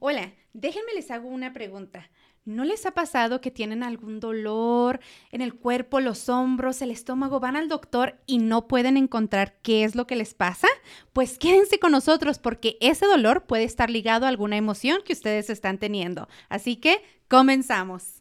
Hola, 0.00 0.32
déjenme 0.52 0.94
les 0.94 1.10
hago 1.10 1.28
una 1.28 1.52
pregunta. 1.52 2.08
¿No 2.44 2.64
les 2.64 2.86
ha 2.86 2.92
pasado 2.92 3.40
que 3.40 3.50
tienen 3.50 3.82
algún 3.82 4.20
dolor 4.20 5.00
en 5.32 5.42
el 5.42 5.54
cuerpo, 5.54 6.00
los 6.00 6.28
hombros, 6.28 6.80
el 6.80 6.92
estómago? 6.92 7.40
Van 7.40 7.56
al 7.56 7.68
doctor 7.68 8.18
y 8.24 8.38
no 8.38 8.68
pueden 8.68 8.96
encontrar 8.96 9.58
qué 9.60 9.84
es 9.84 9.96
lo 9.96 10.06
que 10.06 10.16
les 10.16 10.34
pasa? 10.34 10.68
Pues 11.12 11.36
quédense 11.36 11.78
con 11.78 11.92
nosotros 11.92 12.38
porque 12.38 12.78
ese 12.80 13.06
dolor 13.06 13.44
puede 13.44 13.64
estar 13.64 13.90
ligado 13.90 14.24
a 14.24 14.28
alguna 14.28 14.56
emoción 14.56 15.00
que 15.04 15.12
ustedes 15.12 15.50
están 15.50 15.78
teniendo. 15.78 16.28
Así 16.48 16.76
que 16.76 17.02
comenzamos. 17.28 18.17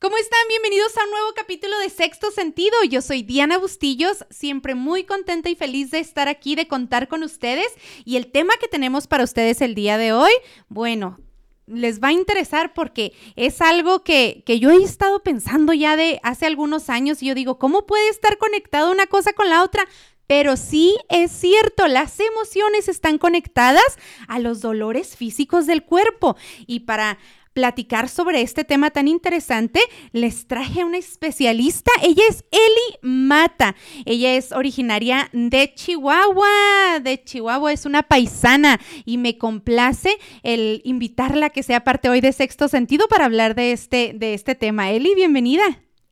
¿Cómo 0.00 0.16
están? 0.16 0.40
Bienvenidos 0.48 0.96
a 0.96 1.04
un 1.04 1.10
nuevo 1.10 1.34
capítulo 1.36 1.78
de 1.78 1.90
Sexto 1.90 2.30
Sentido. 2.30 2.72
Yo 2.88 3.02
soy 3.02 3.22
Diana 3.22 3.58
Bustillos, 3.58 4.24
siempre 4.30 4.74
muy 4.74 5.04
contenta 5.04 5.50
y 5.50 5.54
feliz 5.54 5.90
de 5.90 5.98
estar 5.98 6.26
aquí, 6.26 6.54
de 6.54 6.66
contar 6.66 7.06
con 7.06 7.22
ustedes. 7.22 7.66
Y 8.06 8.16
el 8.16 8.32
tema 8.32 8.54
que 8.58 8.66
tenemos 8.66 9.06
para 9.06 9.24
ustedes 9.24 9.60
el 9.60 9.74
día 9.74 9.98
de 9.98 10.14
hoy, 10.14 10.32
bueno, 10.70 11.18
les 11.66 12.02
va 12.02 12.08
a 12.08 12.12
interesar 12.12 12.72
porque 12.72 13.12
es 13.36 13.60
algo 13.60 14.02
que, 14.02 14.42
que, 14.46 14.58
yo 14.58 14.70
he 14.70 14.82
estado 14.82 15.22
pensando 15.22 15.74
ya 15.74 15.98
de 15.98 16.18
hace 16.22 16.46
algunos 16.46 16.88
años 16.88 17.22
y 17.22 17.26
yo 17.26 17.34
digo, 17.34 17.58
¿cómo 17.58 17.84
puede 17.84 18.08
estar 18.08 18.38
conectado 18.38 18.90
una 18.90 19.06
cosa 19.06 19.34
con 19.34 19.50
la 19.50 19.62
otra? 19.62 19.86
Pero 20.26 20.56
sí 20.56 20.96
es 21.08 21.32
cierto, 21.32 21.88
las 21.88 22.18
emociones 22.20 22.88
están 22.88 23.18
conectadas 23.18 23.98
a 24.28 24.38
los 24.38 24.60
dolores 24.60 25.16
físicos 25.16 25.66
del 25.66 25.82
cuerpo. 25.82 26.36
Y 26.66 26.80
para 26.80 27.18
platicar 27.60 28.08
sobre 28.08 28.40
este 28.40 28.64
tema 28.64 28.88
tan 28.90 29.06
interesante, 29.06 29.80
les 30.12 30.46
traje 30.46 30.80
a 30.80 30.86
una 30.86 30.96
especialista. 30.96 31.90
Ella 32.02 32.22
es 32.30 32.42
Eli 32.50 32.98
Mata. 33.02 33.76
Ella 34.06 34.34
es 34.34 34.52
originaria 34.52 35.28
de 35.34 35.74
Chihuahua. 35.74 37.00
De 37.02 37.22
Chihuahua, 37.22 37.70
es 37.70 37.84
una 37.84 38.02
paisana 38.02 38.80
y 39.04 39.18
me 39.18 39.36
complace 39.36 40.16
el 40.42 40.80
invitarla 40.84 41.46
a 41.46 41.50
que 41.50 41.62
sea 41.62 41.84
parte 41.84 42.08
hoy 42.08 42.22
de 42.22 42.32
Sexto 42.32 42.66
Sentido 42.66 43.08
para 43.08 43.26
hablar 43.26 43.54
de 43.54 43.72
este, 43.72 44.12
de 44.14 44.32
este 44.32 44.54
tema. 44.54 44.90
Eli, 44.90 45.14
bienvenida. 45.14 45.64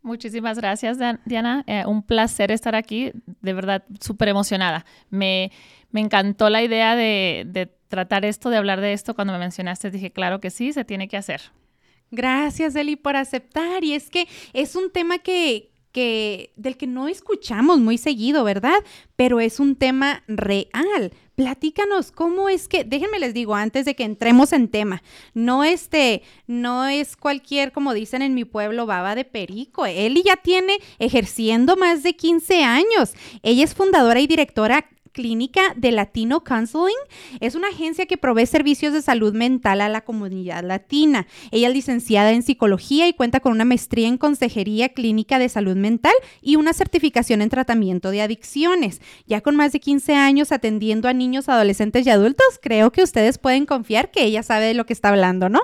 Muchísimas 0.02 0.58
gracias, 0.58 0.98
Diana. 1.24 1.64
Eh, 1.66 1.84
un 1.86 2.02
placer 2.02 2.50
estar 2.50 2.74
aquí. 2.74 3.12
De 3.40 3.54
verdad, 3.54 3.84
súper 4.00 4.28
emocionada. 4.28 4.84
Me, 5.08 5.50
me 5.92 6.02
encantó 6.02 6.50
la 6.50 6.62
idea 6.62 6.94
de, 6.94 7.44
de 7.46 7.77
tratar 7.88 8.24
esto, 8.24 8.50
de 8.50 8.56
hablar 8.56 8.80
de 8.80 8.92
esto, 8.92 9.14
cuando 9.14 9.32
me 9.32 9.38
mencionaste, 9.38 9.90
dije, 9.90 10.10
claro 10.10 10.40
que 10.40 10.50
sí, 10.50 10.72
se 10.72 10.84
tiene 10.84 11.08
que 11.08 11.16
hacer. 11.16 11.40
Gracias, 12.10 12.74
Eli, 12.74 12.96
por 12.96 13.16
aceptar. 13.16 13.84
Y 13.84 13.94
es 13.94 14.10
que 14.10 14.28
es 14.52 14.76
un 14.76 14.90
tema 14.90 15.18
que, 15.18 15.70
que, 15.92 16.52
del 16.56 16.76
que 16.76 16.86
no 16.86 17.08
escuchamos 17.08 17.78
muy 17.78 17.98
seguido, 17.98 18.44
¿verdad? 18.44 18.78
Pero 19.16 19.40
es 19.40 19.60
un 19.60 19.76
tema 19.76 20.22
real. 20.26 21.12
Platícanos, 21.34 22.10
¿cómo 22.10 22.48
es 22.48 22.66
que, 22.66 22.82
déjenme 22.82 23.20
les 23.20 23.32
digo 23.32 23.54
antes 23.54 23.84
de 23.84 23.94
que 23.94 24.02
entremos 24.02 24.52
en 24.52 24.66
tema, 24.66 25.04
no 25.34 25.62
este, 25.62 26.22
no 26.48 26.88
es 26.88 27.16
cualquier, 27.16 27.70
como 27.70 27.94
dicen 27.94 28.22
en 28.22 28.34
mi 28.34 28.44
pueblo, 28.44 28.86
baba 28.86 29.14
de 29.14 29.24
perico. 29.24 29.86
Eli 29.86 30.24
ya 30.24 30.36
tiene 30.36 30.78
ejerciendo 30.98 31.76
más 31.76 32.02
de 32.02 32.16
15 32.16 32.64
años. 32.64 33.14
Ella 33.44 33.62
es 33.62 33.74
fundadora 33.74 34.18
y 34.18 34.26
directora 34.26 34.88
Clínica 35.18 35.74
de 35.74 35.90
Latino 35.90 36.44
Counseling. 36.44 36.94
Es 37.40 37.56
una 37.56 37.70
agencia 37.70 38.06
que 38.06 38.16
provee 38.16 38.46
servicios 38.46 38.92
de 38.92 39.02
salud 39.02 39.34
mental 39.34 39.80
a 39.80 39.88
la 39.88 40.02
comunidad 40.02 40.62
latina. 40.62 41.26
Ella 41.50 41.66
es 41.66 41.74
licenciada 41.74 42.30
en 42.30 42.44
psicología 42.44 43.08
y 43.08 43.14
cuenta 43.14 43.40
con 43.40 43.50
una 43.50 43.64
maestría 43.64 44.06
en 44.06 44.16
consejería 44.16 44.90
clínica 44.90 45.40
de 45.40 45.48
salud 45.48 45.74
mental 45.74 46.12
y 46.40 46.54
una 46.54 46.72
certificación 46.72 47.42
en 47.42 47.48
tratamiento 47.48 48.12
de 48.12 48.22
adicciones. 48.22 49.02
Ya 49.26 49.40
con 49.40 49.56
más 49.56 49.72
de 49.72 49.80
15 49.80 50.14
años 50.14 50.52
atendiendo 50.52 51.08
a 51.08 51.14
niños, 51.14 51.48
adolescentes 51.48 52.06
y 52.06 52.10
adultos, 52.10 52.60
creo 52.62 52.92
que 52.92 53.02
ustedes 53.02 53.38
pueden 53.38 53.66
confiar 53.66 54.12
que 54.12 54.22
ella 54.22 54.44
sabe 54.44 54.66
de 54.66 54.74
lo 54.74 54.86
que 54.86 54.92
está 54.92 55.08
hablando, 55.08 55.48
¿no? 55.48 55.62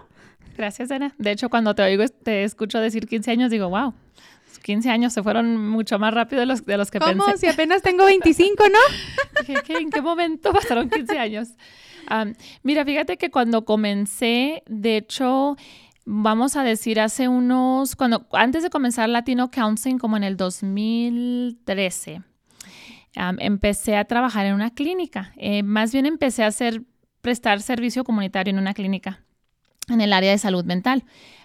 Gracias, 0.56 0.90
Ana. 0.90 1.14
De 1.16 1.30
hecho, 1.30 1.48
cuando 1.48 1.76
te 1.76 1.82
oigo, 1.84 2.04
te 2.08 2.42
escucho 2.42 2.80
decir 2.80 3.06
15 3.06 3.30
años, 3.30 3.52
digo, 3.52 3.68
wow, 3.68 3.94
15 4.64 4.90
años 4.90 5.12
se 5.12 5.22
fueron 5.22 5.68
mucho 5.68 5.98
más 5.98 6.14
rápido 6.14 6.40
de 6.40 6.46
los, 6.46 6.64
de 6.64 6.78
los 6.78 6.90
que 6.90 6.98
pensé. 6.98 7.18
¿Cómo? 7.18 7.36
Si 7.36 7.46
apenas 7.46 7.82
tengo 7.82 8.06
25, 8.06 8.64
¿no? 8.70 9.48
¿En 9.78 9.90
qué 9.90 10.00
momento 10.00 10.52
pasaron 10.52 10.88
15 10.88 11.18
años? 11.18 11.48
mira, 12.62 12.84
fíjate 12.84 13.16
que 13.18 13.30
cuando 13.30 13.64
comencé, 13.64 14.62
de 14.66 14.98
hecho, 14.98 15.56
vamos 16.06 16.56
a 16.56 16.62
decir 16.62 16.98
hace 16.98 17.28
unos, 17.28 17.94
cuando 17.94 18.26
antes 18.32 18.62
de 18.62 18.70
comenzar 18.70 19.08
Latino 19.08 19.50
Counseling, 19.50 19.98
como 19.98 20.16
en 20.16 20.24
el 20.24 20.36
2013, 20.38 22.22
empecé 23.38 23.96
a 23.96 24.04
trabajar 24.06 24.46
en 24.46 24.54
una 24.54 24.70
clínica. 24.70 25.32
Eh, 25.36 25.62
más 25.62 25.92
bien 25.92 26.06
empecé 26.06 26.42
a 26.42 26.46
hacer, 26.46 26.82
prestar 27.20 27.60
servicio 27.60 28.02
comunitario 28.02 28.50
en 28.50 28.58
una 28.58 28.72
clínica 28.72 29.24
en 29.88 30.00
el 30.00 30.12
área 30.12 30.30
de 30.30 30.38
salud 30.38 30.64
mental. 30.64 31.04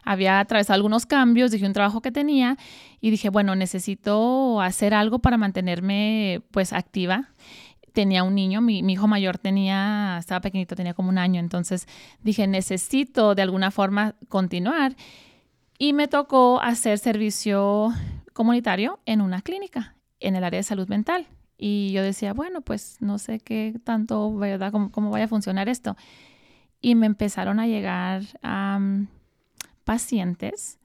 Había 0.09 0.39
atravesado 0.39 0.73
algunos 0.73 1.05
cambios, 1.05 1.51
dije 1.51 1.67
un 1.67 1.73
trabajo 1.73 2.01
que 2.01 2.11
tenía 2.11 2.57
y 2.99 3.11
dije, 3.11 3.29
bueno, 3.29 3.55
necesito 3.55 4.59
hacer 4.59 4.95
algo 4.95 5.19
para 5.19 5.37
mantenerme 5.37 6.41
pues 6.49 6.73
activa. 6.73 7.29
Tenía 7.93 8.23
un 8.23 8.33
niño, 8.33 8.59
mi, 8.59 8.79
hijo 8.79 9.05
mayor 9.05 9.37
tenía, 9.37 10.17
estaba 10.17 10.41
pequeñito, 10.41 10.75
tenía 10.75 10.95
como 10.95 11.09
un 11.09 11.19
año, 11.19 11.39
entonces 11.39 11.87
dije, 12.23 12.47
necesito 12.47 13.35
de 13.35 13.43
alguna 13.43 13.69
forma 13.69 14.15
continuar 14.29 14.95
y 15.77 15.93
me 15.93 16.07
tocó 16.07 16.59
hacer 16.59 16.97
servicio 16.97 17.93
comunitario 18.33 19.01
en 19.05 19.21
una 19.21 19.43
clínica 19.43 19.95
en 20.19 20.35
el 20.35 20.43
área 20.43 20.57
de 20.57 20.63
salud 20.63 20.87
mental. 20.87 21.27
Y 21.55 21.91
yo 21.91 22.01
decía, 22.01 22.33
bueno, 22.33 22.61
pues 22.61 22.97
no 22.99 23.19
sé 23.19 23.41
qué 23.41 23.75
tanto, 23.83 24.35
¿verdad? 24.35 24.71
¿Cómo, 24.71 24.91
cómo 24.91 25.11
vaya 25.11 25.25
a 25.25 25.27
funcionar 25.27 25.69
esto? 25.69 25.95
y 26.81 26.95
me 26.95 27.05
empezaron 27.05 27.59
a 27.59 27.67
llegar 27.67 28.23
pacientes 29.89 30.77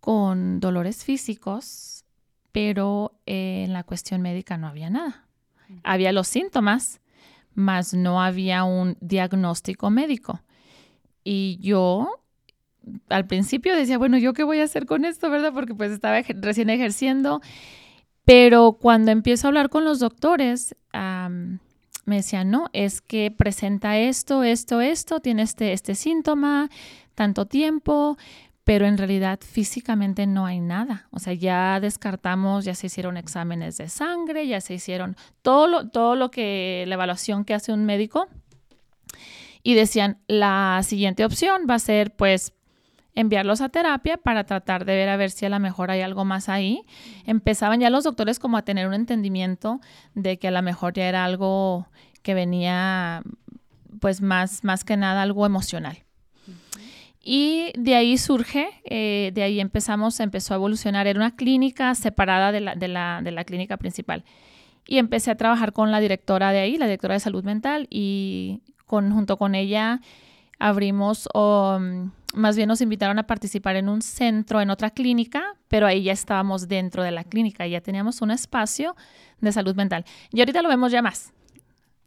con 0.00 0.60
dolores 0.60 1.02
físicos, 1.02 2.04
pero 2.52 3.18
en 3.24 3.72
la 3.72 3.84
cuestión 3.84 4.20
médica 4.20 4.58
no 4.58 4.66
había 4.66 4.90
nada. 4.90 5.26
Había 5.82 6.12
los 6.12 6.28
síntomas, 6.28 7.00
mas 7.54 7.94
no 7.94 8.20
había 8.20 8.64
un 8.64 8.98
diagnóstico 9.00 9.88
médico. 9.88 10.42
Y 11.24 11.58
yo 11.62 12.20
al 13.08 13.26
principio 13.26 13.74
decía, 13.74 13.96
bueno, 13.96 14.18
¿yo 14.18 14.34
qué 14.34 14.44
voy 14.44 14.60
a 14.60 14.64
hacer 14.64 14.84
con 14.84 15.06
esto, 15.06 15.30
verdad? 15.30 15.54
Porque 15.54 15.74
pues 15.74 15.90
estaba 15.90 16.20
recién 16.20 16.68
ejerciendo. 16.68 17.40
Pero 18.26 18.72
cuando 18.74 19.10
empiezo 19.10 19.46
a 19.46 19.48
hablar 19.48 19.70
con 19.70 19.86
los 19.86 20.00
doctores, 20.00 20.76
me 20.92 22.16
decían, 22.16 22.50
no, 22.50 22.68
es 22.74 23.00
que 23.00 23.30
presenta 23.30 23.96
esto, 23.96 24.42
esto, 24.42 24.82
esto, 24.82 25.20
tiene 25.20 25.44
este, 25.44 25.72
este 25.72 25.94
síntoma, 25.94 26.68
tanto 27.18 27.46
tiempo, 27.46 28.16
pero 28.62 28.86
en 28.86 28.96
realidad 28.96 29.40
físicamente 29.42 30.24
no 30.28 30.46
hay 30.46 30.60
nada. 30.60 31.08
O 31.10 31.18
sea, 31.18 31.32
ya 31.32 31.80
descartamos, 31.80 32.64
ya 32.64 32.76
se 32.76 32.86
hicieron 32.86 33.16
exámenes 33.16 33.76
de 33.76 33.88
sangre, 33.88 34.46
ya 34.46 34.60
se 34.60 34.74
hicieron 34.74 35.16
todo 35.42 35.66
lo, 35.66 35.88
todo 35.88 36.14
lo 36.14 36.30
que, 36.30 36.84
la 36.86 36.94
evaluación 36.94 37.44
que 37.44 37.54
hace 37.54 37.72
un 37.72 37.84
médico. 37.84 38.28
Y 39.64 39.74
decían, 39.74 40.18
la 40.28 40.80
siguiente 40.84 41.24
opción 41.24 41.62
va 41.68 41.74
a 41.74 41.78
ser, 41.80 42.14
pues, 42.14 42.52
enviarlos 43.16 43.62
a 43.62 43.68
terapia 43.68 44.16
para 44.16 44.44
tratar 44.44 44.84
de 44.84 44.94
ver 44.94 45.08
a 45.08 45.16
ver 45.16 45.32
si 45.32 45.44
a 45.44 45.48
lo 45.48 45.58
mejor 45.58 45.90
hay 45.90 46.02
algo 46.02 46.24
más 46.24 46.48
ahí. 46.48 46.82
Empezaban 47.26 47.80
ya 47.80 47.90
los 47.90 48.04
doctores 48.04 48.38
como 48.38 48.58
a 48.58 48.62
tener 48.62 48.86
un 48.86 48.94
entendimiento 48.94 49.80
de 50.14 50.38
que 50.38 50.46
a 50.46 50.52
lo 50.52 50.62
mejor 50.62 50.92
ya 50.92 51.08
era 51.08 51.24
algo 51.24 51.88
que 52.22 52.34
venía 52.34 53.24
pues 54.00 54.20
más, 54.20 54.62
más 54.62 54.84
que 54.84 54.96
nada 54.96 55.22
algo 55.22 55.46
emocional. 55.46 56.04
Y 57.30 57.72
de 57.76 57.94
ahí 57.94 58.16
surge, 58.16 58.70
eh, 58.84 59.32
de 59.34 59.42
ahí 59.42 59.60
empezamos, 59.60 60.18
empezó 60.18 60.54
a 60.54 60.56
evolucionar. 60.56 61.06
Era 61.06 61.20
una 61.20 61.36
clínica 61.36 61.94
separada 61.94 62.52
de 62.52 62.60
la, 62.60 62.74
de 62.74 62.88
la, 62.88 63.20
de 63.22 63.32
la 63.32 63.44
clínica 63.44 63.76
principal. 63.76 64.24
Y 64.86 64.96
empecé 64.96 65.30
a 65.30 65.36
trabajar 65.36 65.74
con 65.74 65.90
la 65.90 66.00
directora 66.00 66.52
de 66.52 66.60
ahí, 66.60 66.78
la 66.78 66.86
directora 66.86 67.12
de 67.12 67.20
salud 67.20 67.44
mental, 67.44 67.86
y 67.90 68.62
con, 68.86 69.12
junto 69.12 69.36
con 69.36 69.54
ella 69.54 70.00
abrimos, 70.58 71.28
o 71.34 71.78
mm, 71.78 72.12
más 72.32 72.56
bien 72.56 72.66
nos 72.66 72.80
invitaron 72.80 73.18
a 73.18 73.26
participar 73.26 73.76
en 73.76 73.90
un 73.90 74.00
centro, 74.00 74.62
en 74.62 74.70
otra 74.70 74.88
clínica, 74.88 75.54
pero 75.68 75.86
ahí 75.86 76.04
ya 76.04 76.12
estábamos 76.12 76.66
dentro 76.66 77.02
de 77.02 77.10
la 77.10 77.24
clínica, 77.24 77.66
ya 77.66 77.82
teníamos 77.82 78.22
un 78.22 78.30
espacio 78.30 78.96
de 79.42 79.52
salud 79.52 79.76
mental. 79.76 80.06
Y 80.32 80.40
ahorita 80.40 80.62
lo 80.62 80.70
vemos 80.70 80.92
ya 80.92 81.02
más. 81.02 81.34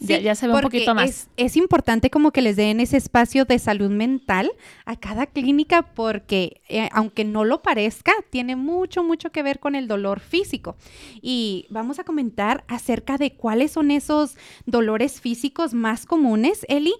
Ya, 0.01 0.35
se 0.35 0.47
ve 0.47 0.53
un 0.53 0.61
poquito 0.61 0.95
más. 0.95 1.29
Es, 1.37 1.57
importante 1.57 2.09
como 2.09 2.31
que 2.31 2.41
les 2.41 2.55
den 2.55 2.79
ese 2.79 2.97
espacio 2.97 3.45
de 3.45 3.59
salud 3.59 3.89
mental 3.89 4.51
a 4.85 4.95
cada 4.95 5.27
clínica 5.27 5.83
porque 5.83 6.61
eh, 6.69 6.89
aunque 6.91 7.23
no 7.23 7.43
lo 7.43 7.61
parezca, 7.61 8.11
tiene 8.29 8.55
mucho, 8.55 9.03
mucho 9.03 9.31
que 9.31 9.43
ver 9.43 9.59
con 9.59 9.75
el 9.75 9.87
dolor 9.87 10.19
físico. 10.19 10.75
Y 11.21 11.67
vamos 11.69 11.99
a 11.99 12.03
comentar 12.03 12.63
acerca 12.67 13.17
de 13.17 13.33
cuáles 13.33 13.71
son 13.71 13.91
esos 13.91 14.37
dolores 14.65 15.21
físicos 15.21 15.73
más 15.73 16.05
comunes, 16.05 16.65
Eli, 16.67 16.93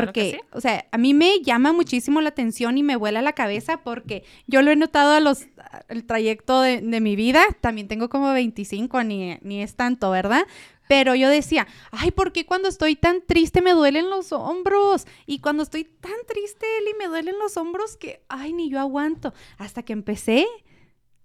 porque, 0.00 0.40
o 0.52 0.60
sea, 0.60 0.86
a 0.90 0.98
mí 0.98 1.14
me 1.14 1.40
llama 1.42 1.72
muchísimo 1.72 2.20
la 2.20 2.30
atención 2.30 2.78
y 2.78 2.82
me 2.82 2.96
vuela 2.96 3.22
la 3.22 3.32
cabeza 3.32 3.82
porque 3.82 4.24
yo 4.46 4.62
lo 4.62 4.70
he 4.70 4.76
notado 4.76 5.12
a 5.12 5.20
los, 5.20 5.46
el 5.88 6.04
trayecto 6.04 6.60
de, 6.60 6.80
de 6.80 7.00
mi 7.00 7.16
vida, 7.16 7.44
también 7.60 7.88
tengo 7.88 8.08
como 8.08 8.32
25, 8.32 9.04
ni, 9.04 9.38
ni 9.42 9.62
es 9.62 9.76
tanto, 9.76 10.10
¿verdad? 10.10 10.46
Pero 10.88 11.14
yo 11.14 11.30
decía, 11.30 11.66
ay, 11.90 12.10
¿por 12.10 12.32
qué 12.32 12.44
cuando 12.44 12.68
estoy 12.68 12.96
tan 12.96 13.22
triste 13.22 13.62
me 13.62 13.72
duelen 13.72 14.10
los 14.10 14.32
hombros? 14.32 15.06
Y 15.26 15.38
cuando 15.38 15.62
estoy 15.62 15.84
tan 15.84 16.12
triste, 16.26 16.66
Eli, 16.78 16.90
me 16.98 17.06
duelen 17.06 17.38
los 17.38 17.56
hombros 17.56 17.96
que, 17.96 18.22
ay, 18.28 18.52
ni 18.52 18.68
yo 18.68 18.78
aguanto. 18.78 19.32
Hasta 19.56 19.82
que 19.82 19.92
empecé 19.92 20.46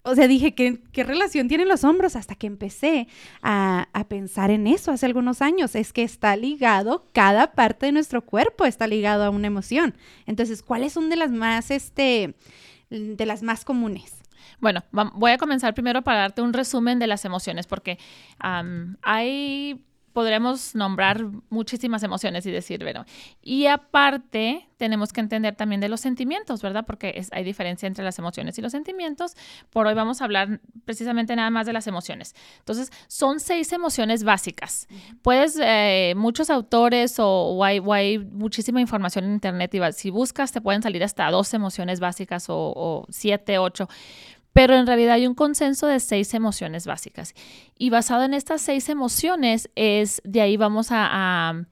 o 0.07 0.15
sea, 0.15 0.27
dije, 0.27 0.55
¿qué, 0.55 0.79
¿qué, 0.91 1.03
relación 1.03 1.47
tienen 1.47 1.67
los 1.67 1.83
hombros? 1.83 2.15
Hasta 2.15 2.35
que 2.35 2.47
empecé 2.47 3.07
a, 3.41 3.87
a, 3.93 4.07
pensar 4.07 4.51
en 4.51 4.65
eso 4.65 4.91
hace 4.91 5.05
algunos 5.05 5.41
años. 5.41 5.75
Es 5.75 5.93
que 5.93 6.03
está 6.03 6.35
ligado, 6.35 7.07
cada 7.13 7.51
parte 7.51 7.87
de 7.87 7.91
nuestro 7.91 8.21
cuerpo 8.21 8.65
está 8.65 8.87
ligado 8.87 9.23
a 9.23 9.29
una 9.29 9.47
emoción. 9.47 9.95
Entonces, 10.25 10.63
¿cuáles 10.63 10.93
son 10.93 11.09
de 11.09 11.17
las 11.17 11.31
más, 11.31 11.71
este, 11.71 12.35
de 12.89 13.25
las 13.25 13.43
más 13.43 13.65
comunes? 13.65 14.17
Bueno, 14.59 14.83
voy 14.91 15.31
a 15.31 15.37
comenzar 15.37 15.73
primero 15.73 16.01
para 16.01 16.19
darte 16.19 16.41
un 16.41 16.53
resumen 16.53 16.97
de 16.97 17.07
las 17.07 17.25
emociones, 17.25 17.67
porque 17.67 17.99
hay 18.39 19.85
podremos 20.17 20.73
nombrar 20.73 21.23
muchísimas 21.51 22.01
emociones 22.01 22.43
y 22.47 22.49
decir, 22.49 22.81
bueno, 22.81 23.05
y 23.43 23.67
aparte 23.67 24.67
tenemos 24.77 25.13
que 25.13 25.21
entender 25.21 25.55
también 25.55 25.79
de 25.79 25.89
los 25.89 26.01
sentimientos, 26.01 26.63
¿verdad? 26.63 26.85
Porque 26.87 27.13
es, 27.17 27.29
hay 27.33 27.43
diferencia 27.43 27.85
entre 27.85 28.03
las 28.03 28.17
emociones 28.17 28.57
y 28.57 28.63
los 28.63 28.71
sentimientos. 28.71 29.35
Por 29.69 29.85
hoy 29.85 29.93
vamos 29.93 30.19
a 30.19 30.23
hablar 30.23 30.59
precisamente 30.85 31.35
nada 31.35 31.51
más 31.51 31.67
de 31.67 31.73
las 31.73 31.85
emociones. 31.85 32.33
Entonces, 32.57 32.91
son 33.07 33.39
seis 33.39 33.71
emociones 33.73 34.23
básicas. 34.23 34.87
Puedes, 35.21 35.55
eh, 35.61 36.15
muchos 36.17 36.49
autores 36.49 37.19
o, 37.19 37.27
o, 37.27 37.63
hay, 37.63 37.77
o, 37.77 37.93
hay, 37.93 38.17
muchísima 38.17 38.81
información 38.81 39.25
en 39.25 39.33
Internet 39.33 39.75
y 39.75 39.79
si 39.93 40.09
buscas 40.09 40.51
te 40.51 40.61
pueden 40.61 40.81
salir 40.81 41.03
hasta 41.03 41.29
dos 41.29 41.53
emociones 41.53 41.99
básicas 41.99 42.49
o, 42.49 42.73
o 42.75 43.05
siete, 43.09 43.59
ocho 43.59 43.87
pero 44.53 44.75
en 44.75 44.87
realidad 44.87 45.15
hay 45.15 45.27
un 45.27 45.35
consenso 45.35 45.87
de 45.87 45.99
seis 45.99 46.33
emociones 46.33 46.85
básicas. 46.87 47.33
Y 47.77 47.89
basado 47.89 48.23
en 48.23 48.33
estas 48.33 48.61
seis 48.61 48.89
emociones, 48.89 49.69
es 49.75 50.21
de 50.23 50.41
ahí 50.41 50.57
vamos 50.57 50.91
a, 50.91 51.65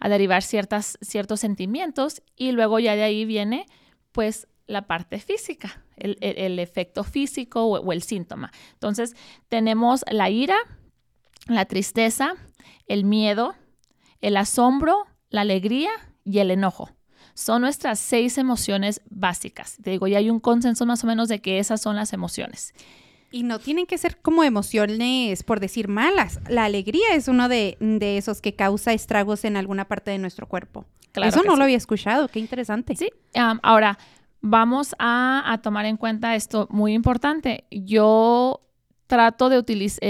a, 0.00 0.08
derivar 0.08 0.42
ciertas, 0.42 0.98
ciertos 1.00 1.40
sentimientos 1.40 2.22
y 2.36 2.52
luego 2.52 2.78
ya 2.78 2.96
de 2.96 3.02
ahí 3.02 3.24
viene 3.24 3.66
pues 4.12 4.48
la 4.66 4.86
parte 4.86 5.18
física, 5.20 5.84
el, 5.96 6.58
efecto 6.58 7.04
físico 7.04 7.64
o 7.64 7.92
el 7.92 8.02
síntoma. 8.02 8.50
Entonces 8.72 9.14
tenemos 9.48 10.04
la 10.10 10.30
ira, 10.30 10.56
la 11.46 11.66
tristeza, 11.66 12.34
el 12.86 13.04
miedo, 13.04 13.54
el 14.20 14.36
asombro, 14.36 15.04
la 15.28 15.42
alegría 15.42 15.90
y 16.24 16.38
el 16.38 16.50
enojo. 16.50 16.90
Son 17.34 17.62
nuestras 17.62 17.98
seis 17.98 18.38
emociones 18.38 19.00
básicas. 19.10 19.76
Te 19.82 19.90
digo, 19.90 20.06
ya 20.06 20.18
hay 20.18 20.30
un 20.30 20.40
consenso 20.40 20.86
más 20.86 21.02
o 21.04 21.06
menos 21.06 21.28
de 21.28 21.40
que 21.40 21.58
esas 21.58 21.80
son 21.80 21.96
las 21.96 22.12
emociones. 22.12 22.74
Y 23.30 23.44
no 23.44 23.58
tienen 23.58 23.86
que 23.86 23.96
ser 23.96 24.18
como 24.18 24.44
emociones, 24.44 25.42
por 25.42 25.58
decir 25.58 25.88
malas. 25.88 26.40
La 26.48 26.64
alegría 26.64 27.14
es 27.14 27.28
uno 27.28 27.48
de, 27.48 27.78
de 27.80 28.18
esos 28.18 28.42
que 28.42 28.54
causa 28.54 28.92
estragos 28.92 29.44
en 29.44 29.56
alguna 29.56 29.86
parte 29.86 30.10
de 30.10 30.18
nuestro 30.18 30.46
cuerpo. 30.46 30.84
Claro 31.12 31.28
Eso 31.28 31.42
no 31.42 31.52
sí. 31.52 31.58
lo 31.58 31.64
había 31.64 31.76
escuchado, 31.76 32.28
qué 32.28 32.40
interesante. 32.40 32.96
Sí, 32.96 33.10
um, 33.34 33.58
ahora 33.62 33.98
vamos 34.40 34.94
a, 34.98 35.42
a, 35.50 35.62
tomar 35.62 35.86
en 35.86 35.96
cuenta 35.96 36.34
esto 36.34 36.66
muy 36.70 36.92
importante. 36.92 37.64
Yo 37.70 38.60
trato 39.12 39.50
de 39.50 39.58
utilizar, 39.58 39.98
eh, 40.02 40.08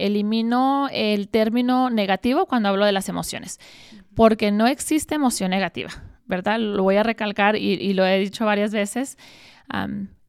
eh, 0.00 0.06
elimino 0.06 0.88
el 0.90 1.28
término 1.28 1.90
negativo 1.90 2.46
cuando 2.46 2.70
hablo 2.70 2.86
de 2.86 2.92
las 2.92 3.10
emociones, 3.10 3.60
porque 4.14 4.50
no 4.50 4.66
existe 4.66 5.14
emoción 5.14 5.50
negativa. 5.50 5.90
¿Verdad? 6.28 6.60
Lo 6.60 6.82
voy 6.82 6.96
a 6.96 7.02
recalcar 7.02 7.56
y, 7.56 7.92
lo 7.94 8.06
he 8.06 8.18
dicho 8.20 8.44
varias 8.44 8.70
veces. 8.72 9.18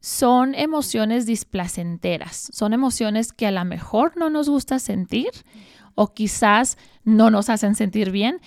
Son 0.02 0.56
emociones 0.56 1.26
displacenteras, 1.26 2.50
son 2.54 2.74
emociones 2.74 3.34
que 3.34 3.48
a 3.48 3.52
lo 3.52 3.66
mejor 3.66 4.14
no 4.16 4.30
nos 4.30 4.48
gusta 4.48 4.80
sentir 4.80 5.30
o 5.94 6.14
quizás 6.14 6.78
no 7.04 7.30
nos 7.30 7.50
hacen 7.50 7.76
sentir 7.76 8.10
bien, 8.10 8.40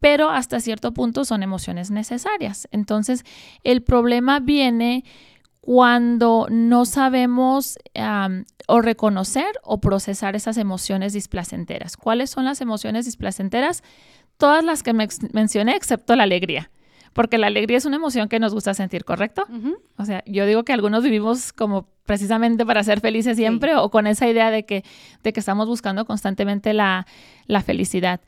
pero 0.00 0.28
hasta 0.28 0.60
cierto 0.60 0.92
punto 0.92 1.24
son 1.24 1.42
emociones 1.42 1.90
necesarias. 1.90 2.68
Entonces, 2.72 3.24
el 3.64 3.82
problema 3.82 4.38
viene 4.38 5.04
cuando 5.62 6.46
no 6.50 6.84
sabemos 6.84 7.78
o 8.66 8.80
reconocer 8.82 9.48
o 9.62 9.80
procesar 9.80 10.36
esas 10.36 10.58
emociones 10.58 11.14
displacenteras. 11.14 11.96
¿Cuáles 11.96 12.28
son 12.28 12.44
las 12.44 12.60
emociones 12.60 13.06
displacenteras? 13.06 13.82
Todas 14.36 14.62
las 14.62 14.82
que 14.82 14.92
me 14.92 15.08
mencioné, 15.32 15.74
excepto 15.74 16.14
la 16.16 16.24
alegría 16.24 16.70
porque 17.18 17.36
la 17.36 17.48
alegría 17.48 17.76
es 17.76 17.84
una 17.84 17.96
emoción 17.96 18.28
que 18.28 18.38
nos 18.38 18.54
gusta 18.54 18.74
sentir, 18.74 19.04
¿correcto? 19.04 19.44
Uh 19.48 19.52
-huh. 19.52 19.78
O 19.96 20.04
sea, 20.04 20.22
yo 20.24 20.46
digo 20.46 20.62
que 20.62 20.72
algunos 20.72 21.02
vivimos 21.02 21.52
como 21.52 21.88
precisamente 22.06 22.64
para 22.64 22.84
ser 22.84 23.00
felices 23.00 23.36
siempre 23.36 23.72
sí. 23.72 23.76
o 23.76 23.90
con 23.90 24.06
esa 24.06 24.28
idea 24.28 24.52
de 24.52 24.64
que, 24.64 24.84
de 25.24 25.32
que 25.32 25.40
estamos 25.40 25.66
buscando 25.66 26.04
constantemente 26.04 26.72
la, 26.72 27.08
la 27.48 27.60
felicidad. 27.60 28.20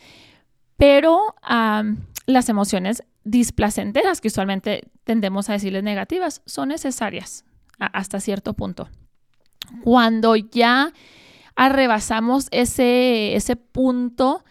Pero 0.77 1.37
um, 1.49 1.99
las 2.27 2.49
emociones 2.49 3.05
displacenteras, 3.23 4.21
que 4.21 4.27
usualmente 4.27 4.89
tendemos 5.05 5.49
a 5.51 5.53
decirles 5.53 5.85
negativas, 5.85 6.43
son 6.45 6.71
necesarias 6.71 7.45
a, 7.79 7.87
hasta 7.87 8.19
cierto 8.19 8.55
punto. 8.55 8.89
Cuando 9.85 10.35
ya 10.35 10.93
arrebasamos 11.55 12.49
ese, 12.51 13.37
ese 13.37 13.55
punto, 13.55 14.45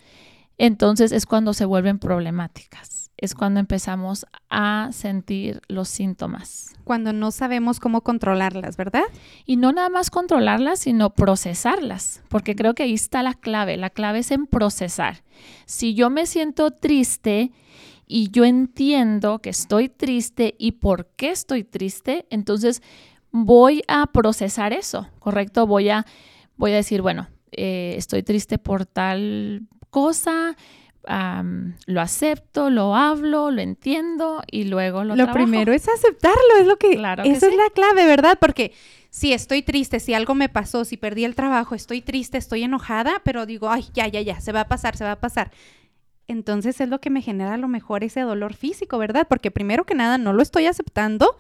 entonces 0.58 1.12
es 1.12 1.26
cuando 1.26 1.54
se 1.54 1.66
vuelven 1.66 2.00
problemáticas 2.00 2.99
es 3.22 3.36
cuando 3.36 3.60
empezamos 3.60 4.26
a 4.50 4.90
sentir 4.92 5.62
los 5.68 5.90
síntomas. 5.90 6.76
Cuando 6.84 7.14
no 7.14 7.32
sabemos 7.32 7.80
cómo 7.80 8.02
controlarlas, 8.02 8.78
¿verdad? 8.78 9.04
Y 9.46 9.58
no 9.58 9.72
nada 9.72 9.90
más 9.90 10.10
controlarlas, 10.10 10.80
sino 10.80 11.12
procesarlas, 11.12 12.24
porque 12.30 12.56
creo 12.56 12.74
que 12.74 12.84
ahí 12.84 12.94
está 12.94 13.22
la 13.22 13.34
clave. 13.34 13.78
La 13.78 13.90
clave 13.90 14.20
es 14.20 14.32
en 14.32 14.48
procesar. 14.48 15.24
Si 15.66 15.94
yo 15.94 16.10
me 16.10 16.26
siento 16.26 16.72
triste 16.72 17.52
y 18.08 18.32
yo 18.32 18.46
entiendo 18.46 19.40
que 19.40 19.52
estoy 19.52 19.90
triste 19.90 20.56
y 20.58 20.74
por 20.74 21.08
qué 21.16 21.30
estoy 21.30 21.64
triste, 21.64 22.26
entonces 22.30 22.82
voy 23.32 23.84
a 23.88 24.08
procesar 24.08 24.74
eso, 24.74 25.08
¿correcto? 25.20 25.68
Voy 25.68 25.90
a, 25.90 26.06
voy 26.58 26.72
a 26.72 26.76
decir, 26.78 27.02
bueno, 27.02 27.28
eh, 27.52 27.96
estoy 27.98 28.24
triste 28.24 28.58
por 28.58 28.86
tal 28.86 29.68
cosa, 29.90 30.56
um, 31.10 31.74
lo 31.86 32.02
acepto, 32.02 32.70
lo 32.70 32.96
hablo, 32.96 33.52
lo 33.52 33.62
entiendo 33.62 34.42
y 34.50 34.66
luego 34.66 35.04
lo 35.04 35.16
Lo 35.16 35.26
trabajo. 35.26 35.36
primero 35.36 35.74
es 35.74 35.88
aceptarlo, 35.90 36.58
es 36.60 36.68
lo 36.68 36.78
que... 36.78 36.96
Claro 36.96 37.24
que 37.24 37.32
esa 37.32 37.48
sí. 37.48 37.54
es 37.54 37.58
la 37.58 37.70
clave, 37.74 38.06
¿verdad? 38.06 38.38
Porque 38.40 38.74
si 39.10 39.34
estoy 39.34 39.62
triste, 39.64 40.00
si 40.00 40.14
algo 40.14 40.36
me 40.36 40.50
pasó, 40.50 40.86
si 40.86 40.98
perdí 40.98 41.26
el 41.26 41.36
trabajo, 41.36 41.76
estoy 41.76 42.02
triste, 42.02 42.38
estoy 42.38 42.64
enojada, 42.64 43.22
pero 43.26 43.46
digo, 43.46 43.70
ay, 43.70 43.86
ya, 43.94 44.08
ya, 44.08 44.22
ya, 44.22 44.40
se 44.40 44.52
va 44.52 44.62
a 44.62 44.68
pasar, 44.68 44.96
se 44.96 45.04
va 45.04 45.14
a 45.14 45.20
pasar. 45.20 45.52
Entonces 46.28 46.80
es 46.80 46.90
lo 46.90 47.02
que 47.02 47.10
me 47.10 47.24
genera 47.24 47.56
a 47.56 47.58
lo 47.58 47.68
mejor 47.68 48.04
ese 48.04 48.22
dolor 48.22 48.54
físico, 48.54 49.00
¿verdad? 49.00 49.26
Porque 49.28 49.50
primero 49.50 49.86
que 49.86 49.96
nada 49.96 50.20
no 50.20 50.32
lo 50.32 50.44
estoy 50.44 50.68
aceptando, 50.68 51.38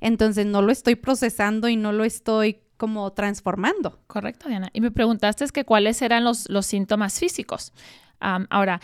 entonces 0.00 0.44
no 0.44 0.60
lo 0.60 0.72
estoy 0.72 0.96
procesando 0.96 1.68
y 1.68 1.76
no 1.76 1.92
lo 1.92 2.02
estoy 2.02 2.58
como 2.76 3.12
transformando. 3.12 4.00
Correcto, 4.08 4.48
Diana. 4.48 4.70
Y 4.72 4.80
me 4.80 4.90
preguntaste 4.90 5.44
es 5.44 5.52
que 5.52 5.64
cuáles 5.64 6.02
eran 6.02 6.24
los, 6.24 6.50
los 6.50 6.66
síntomas 6.66 7.18
físicos. 7.20 7.72
Um, 8.20 8.46
ahora, 8.50 8.80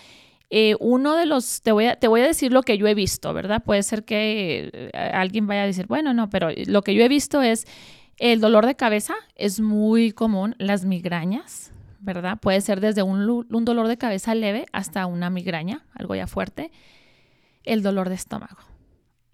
eh, 0.51 0.75
uno 0.81 1.17
de 1.17 1.27
los, 1.27 1.63
te 1.63 1.73
voy, 1.73 1.87
a, 1.87 1.97
te 1.97 2.09
voy 2.09 2.23
a 2.23 2.27
decir 2.27 2.53
lo 2.53 2.63
que 2.63 2.77
yo 2.77 2.87
he 2.89 2.95
visto, 2.95 3.33
¿verdad? 3.33 3.63
Puede 3.63 3.83
ser 3.83 4.05
que 4.05 4.71
eh, 4.73 4.91
alguien 4.95 5.47
vaya 5.47 5.63
a 5.63 5.67
decir, 5.67 5.87
bueno, 5.87 6.13
no, 6.13 6.29
pero 6.29 6.49
lo 6.67 6.83
que 6.83 6.95
yo 6.95 7.05
he 7.05 7.09
visto 7.09 7.41
es 7.41 7.67
el 8.19 8.41
dolor 8.41 8.67
de 8.67 8.75
cabeza, 8.75 9.15
es 9.37 9.61
muy 9.61 10.13
común, 10.13 10.55
las 10.59 10.85
migrañas, 10.85 11.73
¿verdad? 12.01 12.39
Puede 12.41 12.61
ser 12.61 12.81
desde 12.81 13.03
un, 13.03 13.47
un 13.49 13.65
dolor 13.65 13.87
de 13.87 13.97
cabeza 13.97 14.35
leve 14.35 14.67
hasta 14.73 15.07
una 15.07 15.31
migraña, 15.31 15.87
algo 15.95 16.15
ya 16.15 16.27
fuerte. 16.27 16.71
El 17.63 17.83
dolor 17.83 18.09
de 18.09 18.17
estómago. 18.17 18.59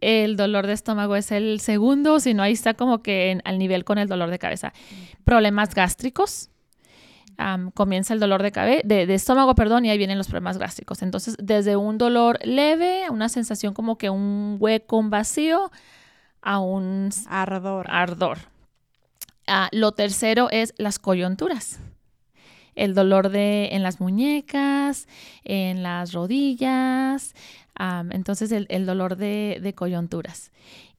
El 0.00 0.37
dolor 0.37 0.67
de 0.67 0.75
estómago 0.75 1.17
es 1.17 1.33
el 1.33 1.61
segundo, 1.61 2.21
si 2.21 2.35
no, 2.35 2.43
ahí 2.43 2.53
está 2.53 2.75
como 2.75 3.03
que 3.03 3.31
en, 3.31 3.41
al 3.45 3.59
nivel 3.59 3.85
con 3.85 3.99
el 3.99 4.09
dolor 4.09 4.31
de 4.31 4.38
cabeza. 4.38 4.73
Problemas 5.25 5.75
gástricos, 5.75 6.50
Um, 7.38 7.71
comienza 7.71 8.14
el 8.14 8.21
dolor 8.21 8.43
de, 8.43 8.83
de, 8.85 9.07
de, 9.07 9.14
estómago, 9.14 9.55
perdón, 9.55 9.85
y 9.85 9.90
ahí 9.90 9.99
vienen 9.99 10.16
los 10.16 10.28
problemas 10.28 10.57
gástricos. 10.57 11.02
Entonces, 11.02 11.37
desde 11.38 11.76
un 11.76 11.99
dolor 11.99 12.38
leve, 12.45 13.11
una 13.11 13.28
sensación 13.28 13.75
como 13.75 13.99
que 13.99 14.09
un 14.09 14.57
hueco, 14.59 14.97
un 14.97 15.11
vacío, 15.11 15.71
a 16.40 16.61
un 16.61 17.11
ardor. 17.28 17.87
ardor. 17.90 18.38
Uh, 19.49 19.69
lo 19.73 19.93
tercero 19.93 20.49
es 20.50 20.73
las 20.78 20.99
coyunturas. 20.99 21.78
El 22.75 22.95
dolor 22.95 23.28
de, 23.28 23.71
en 23.73 23.83
las 23.83 24.00
muñecas, 24.00 25.07
en 25.45 25.83
las 25.83 26.12
rodillas, 26.12 27.35
um, 27.78 28.12
entonces 28.12 28.52
el, 28.52 28.66
el 28.71 28.87
dolor 28.87 29.16
de, 29.16 29.59
de 29.62 29.75
coyunturas. 29.75 30.52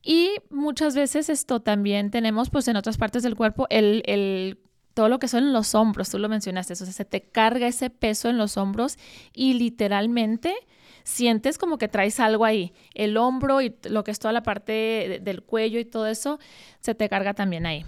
Y 0.04 0.32
muchas 0.50 0.96
veces 0.96 1.30
esto 1.30 1.62
también 1.62 2.12
tenemos 2.12 2.50
pues 2.50 2.68
en 2.68 2.78
otras 2.78 2.98
partes 2.98 3.24
del 3.24 3.36
cuerpo 3.36 3.68
el, 3.70 4.04
el 4.06 4.58
todo 4.98 5.10
lo 5.10 5.20
que 5.20 5.28
son 5.28 5.54
los 5.54 5.76
hombros, 5.76 6.10
tú 6.10 6.18
lo 6.18 6.28
mencionaste, 6.28 6.74
o 6.74 6.76
sea, 6.76 6.88
se 6.88 7.06
te 7.06 7.22
carga 7.22 7.68
ese 7.68 7.92
peso 7.92 8.30
en 8.30 8.40
los 8.40 8.58
hombros 8.58 8.98
y 9.32 9.54
literalmente 9.54 10.56
sientes 11.04 11.60
como 11.60 11.78
que 11.78 11.88
traes 11.88 12.20
algo 12.20 12.46
ahí. 12.46 12.74
El 12.96 13.16
hombro 13.16 13.62
y 13.62 13.76
lo 13.84 14.04
que 14.04 14.10
es 14.10 14.18
toda 14.18 14.32
la 14.32 14.42
parte 14.42 15.20
del 15.22 15.44
cuello 15.44 15.80
y 15.80 15.86
todo 15.86 16.08
eso, 16.08 16.40
se 16.80 16.96
te 16.96 17.10
carga 17.10 17.36
también 17.36 17.68
ahí. 17.68 17.86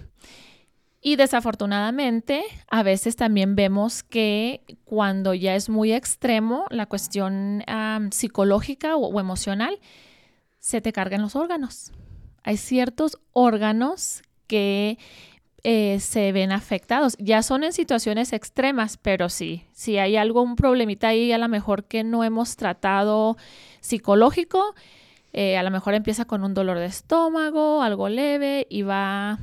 Y 1.01 1.15
desafortunadamente, 1.15 2.43
a 2.69 2.83
veces 2.83 3.15
también 3.15 3.55
vemos 3.55 4.03
que 4.03 4.61
cuando 4.85 5.33
ya 5.33 5.55
es 5.55 5.67
muy 5.67 5.93
extremo 5.93 6.65
la 6.69 6.85
cuestión 6.85 7.63
psicológica 8.11 8.97
o, 8.97 9.19
emocional, 9.19 9.79
se 10.59 10.79
te 10.79 10.93
cargan 10.93 11.23
los 11.23 11.35
órganos. 11.35 11.91
Hay 12.43 12.57
ciertos 12.57 13.17
órganos 13.31 14.21
que 14.45 14.99
eh, 15.63 15.99
se 15.99 16.31
ven 16.31 16.51
afectados. 16.51 17.15
Ya 17.19 17.43
son 17.43 17.63
en 17.63 17.73
situaciones 17.73 18.33
extremas, 18.33 18.97
pero 18.97 19.29
sí, 19.29 19.65
si 19.73 19.97
hay 19.97 20.15
algo, 20.15 20.41
un 20.41 20.55
problemita 20.55 21.09
ahí, 21.09 21.31
a 21.31 21.37
lo 21.37 21.47
mejor 21.47 21.85
que 21.85 22.03
no 22.03 22.23
hemos 22.23 22.55
tratado 22.55 23.37
psicológico, 23.81 24.75
eh, 25.33 25.57
a 25.57 25.63
lo 25.63 25.71
mejor 25.71 25.93
empieza 25.93 26.25
con 26.25 26.43
un 26.43 26.53
dolor 26.53 26.79
de 26.79 26.85
estómago, 26.85 27.81
algo 27.81 28.09
leve 28.09 28.65
y 28.69 28.81
va 28.81 29.39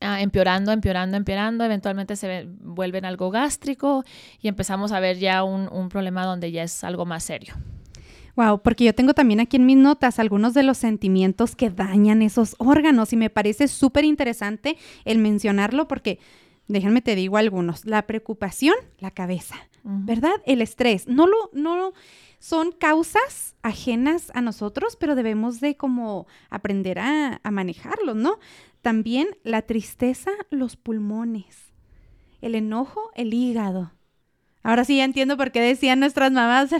Ah, 0.00 0.22
empeorando, 0.22 0.70
empeorando, 0.70 1.16
empeorando, 1.16 1.64
eventualmente 1.64 2.14
se 2.14 2.46
vuelven 2.60 3.04
algo 3.04 3.30
gástrico 3.30 4.04
y 4.40 4.46
empezamos 4.46 4.92
a 4.92 5.00
ver 5.00 5.18
ya 5.18 5.42
un 5.42 5.88
problema 5.88 6.24
donde 6.24 6.52
ya 6.52 6.62
es 6.62 6.84
algo 6.84 7.04
más 7.04 7.24
serio. 7.24 7.54
Wow, 8.38 8.62
porque 8.62 8.84
yo 8.84 8.94
tengo 8.94 9.14
también 9.14 9.40
aquí 9.40 9.56
en 9.56 9.66
mis 9.66 9.76
notas 9.76 10.20
algunos 10.20 10.54
de 10.54 10.62
los 10.62 10.78
sentimientos 10.78 11.56
que 11.56 11.70
dañan 11.70 12.22
esos 12.22 12.54
órganos 12.58 13.12
y 13.12 13.16
me 13.16 13.30
parece 13.30 13.66
súper 13.66 14.04
interesante 14.04 14.78
el 15.04 15.18
mencionarlo 15.18 15.88
porque, 15.88 16.20
déjenme 16.68 17.02
te 17.02 17.16
digo 17.16 17.36
algunos, 17.36 17.84
la 17.84 18.06
preocupación, 18.06 18.76
la 19.00 19.10
cabeza, 19.10 19.56
¿verdad? 19.82 20.40
El 20.46 20.62
estrés, 20.62 21.08
no 21.08 21.26
lo, 21.26 21.50
no 21.52 21.92
son 22.38 22.70
causas 22.70 23.56
ajenas 23.62 24.30
a 24.34 24.40
nosotros, 24.40 24.94
pero 24.94 25.16
debemos 25.16 25.58
de 25.58 25.76
como 25.76 26.28
aprender 26.48 27.00
a, 27.00 27.40
a 27.42 27.50
manejarlos, 27.50 28.14
¿no? 28.14 28.38
También 28.82 29.30
la 29.42 29.62
tristeza, 29.62 30.30
los 30.50 30.76
pulmones. 30.76 31.72
El 32.40 32.54
enojo, 32.54 33.10
el 33.16 33.34
hígado. 33.34 33.90
Ahora 34.62 34.84
sí 34.84 34.98
ya 34.98 35.04
entiendo 35.04 35.36
por 35.36 35.50
qué 35.50 35.60
decían 35.60 35.98
nuestras 35.98 36.30
mamás 36.30 36.70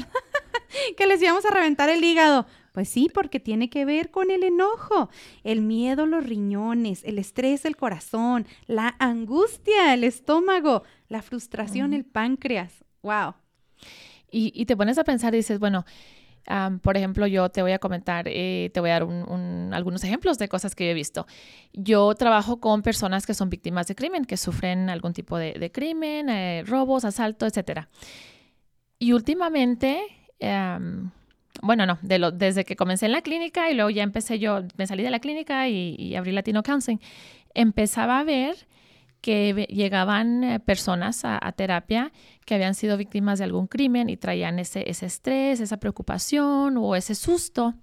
que 0.96 1.06
les 1.06 1.22
íbamos 1.22 1.44
a 1.46 1.50
reventar 1.50 1.88
el 1.88 2.02
hígado. 2.02 2.46
Pues 2.72 2.88
sí, 2.88 3.10
porque 3.12 3.40
tiene 3.40 3.70
que 3.70 3.84
ver 3.84 4.10
con 4.10 4.30
el 4.30 4.44
enojo, 4.44 5.10
el 5.42 5.62
miedo, 5.62 6.06
los 6.06 6.24
riñones, 6.24 7.02
el 7.04 7.18
estrés, 7.18 7.64
el 7.64 7.76
corazón, 7.76 8.46
la 8.66 8.94
angustia, 9.00 9.94
el 9.94 10.04
estómago, 10.04 10.84
la 11.08 11.22
frustración, 11.22 11.92
el 11.92 12.04
páncreas. 12.04 12.84
¡Wow! 13.02 13.34
Y, 14.30 14.52
y, 14.54 14.66
te 14.66 14.76
pones 14.76 14.98
a 14.98 15.04
pensar 15.04 15.34
y 15.34 15.38
dices, 15.38 15.58
bueno, 15.58 15.84
por 16.82 16.96
ejemplo, 16.96 17.26
yo 17.26 17.50
te 17.50 17.62
voy 17.62 17.72
a 17.72 17.78
comentar, 17.78 18.26
eh, 18.28 18.70
te 18.72 18.80
voy 18.80 18.90
a 18.90 19.00
dar 19.00 19.02
algunos 19.72 20.02
ejemplos 20.04 20.38
de 20.38 20.48
cosas 20.48 20.74
que 20.74 20.86
yo 20.86 20.90
he 20.92 20.94
visto. 20.94 21.26
Yo 21.72 22.14
trabajo 22.14 22.58
con 22.58 22.82
personas 22.82 23.26
que 23.26 23.34
son 23.34 23.50
víctimas 23.50 23.86
de 23.86 23.94
crimen, 23.94 24.24
que 24.24 24.36
sufren 24.36 24.88
algún 24.88 25.12
tipo 25.12 25.36
de, 25.36 25.70
crimen, 25.72 26.28
eh, 26.30 26.64
robos, 26.66 27.04
asalto, 27.04 27.46
etc. 27.46 27.86
Y 28.98 29.12
últimamente, 29.12 30.02
bueno, 30.40 31.86
no, 31.86 31.98
desde 32.02 32.64
que 32.64 32.76
comencé 32.76 33.06
en 33.06 33.12
la 33.12 33.22
clínica 33.22 33.70
y 33.70 33.74
luego 33.74 33.90
ya 33.90 34.02
empecé 34.02 34.38
yo, 34.38 34.62
me 34.76 34.86
salí 34.86 35.02
de 35.02 35.10
la 35.10 35.18
clínica 35.18 35.68
y, 35.68 35.96
y 35.98 36.14
abrí 36.14 36.32
Latino 36.32 36.62
Counseling, 36.62 37.00
empezaba 37.54 38.20
a 38.20 38.24
ver 38.24 38.68
que 39.20 39.66
llegaban 39.68 40.44
eh, 40.44 40.60
personas 40.60 41.22
a, 41.24 41.40
terapia 41.52 42.12
que 42.44 42.54
habían 42.54 42.74
sido 42.74 42.96
víctimas 42.96 43.38
de 43.38 43.44
algún 43.44 43.66
crimen 43.66 44.08
y 44.08 44.16
traían 44.16 44.58
ese, 44.58 44.88
ese 44.88 45.06
estrés, 45.06 45.60
esa 45.60 45.78
preocupación 45.78 46.76
o 46.76 46.94
ese 46.94 47.14
susto. 47.14 47.74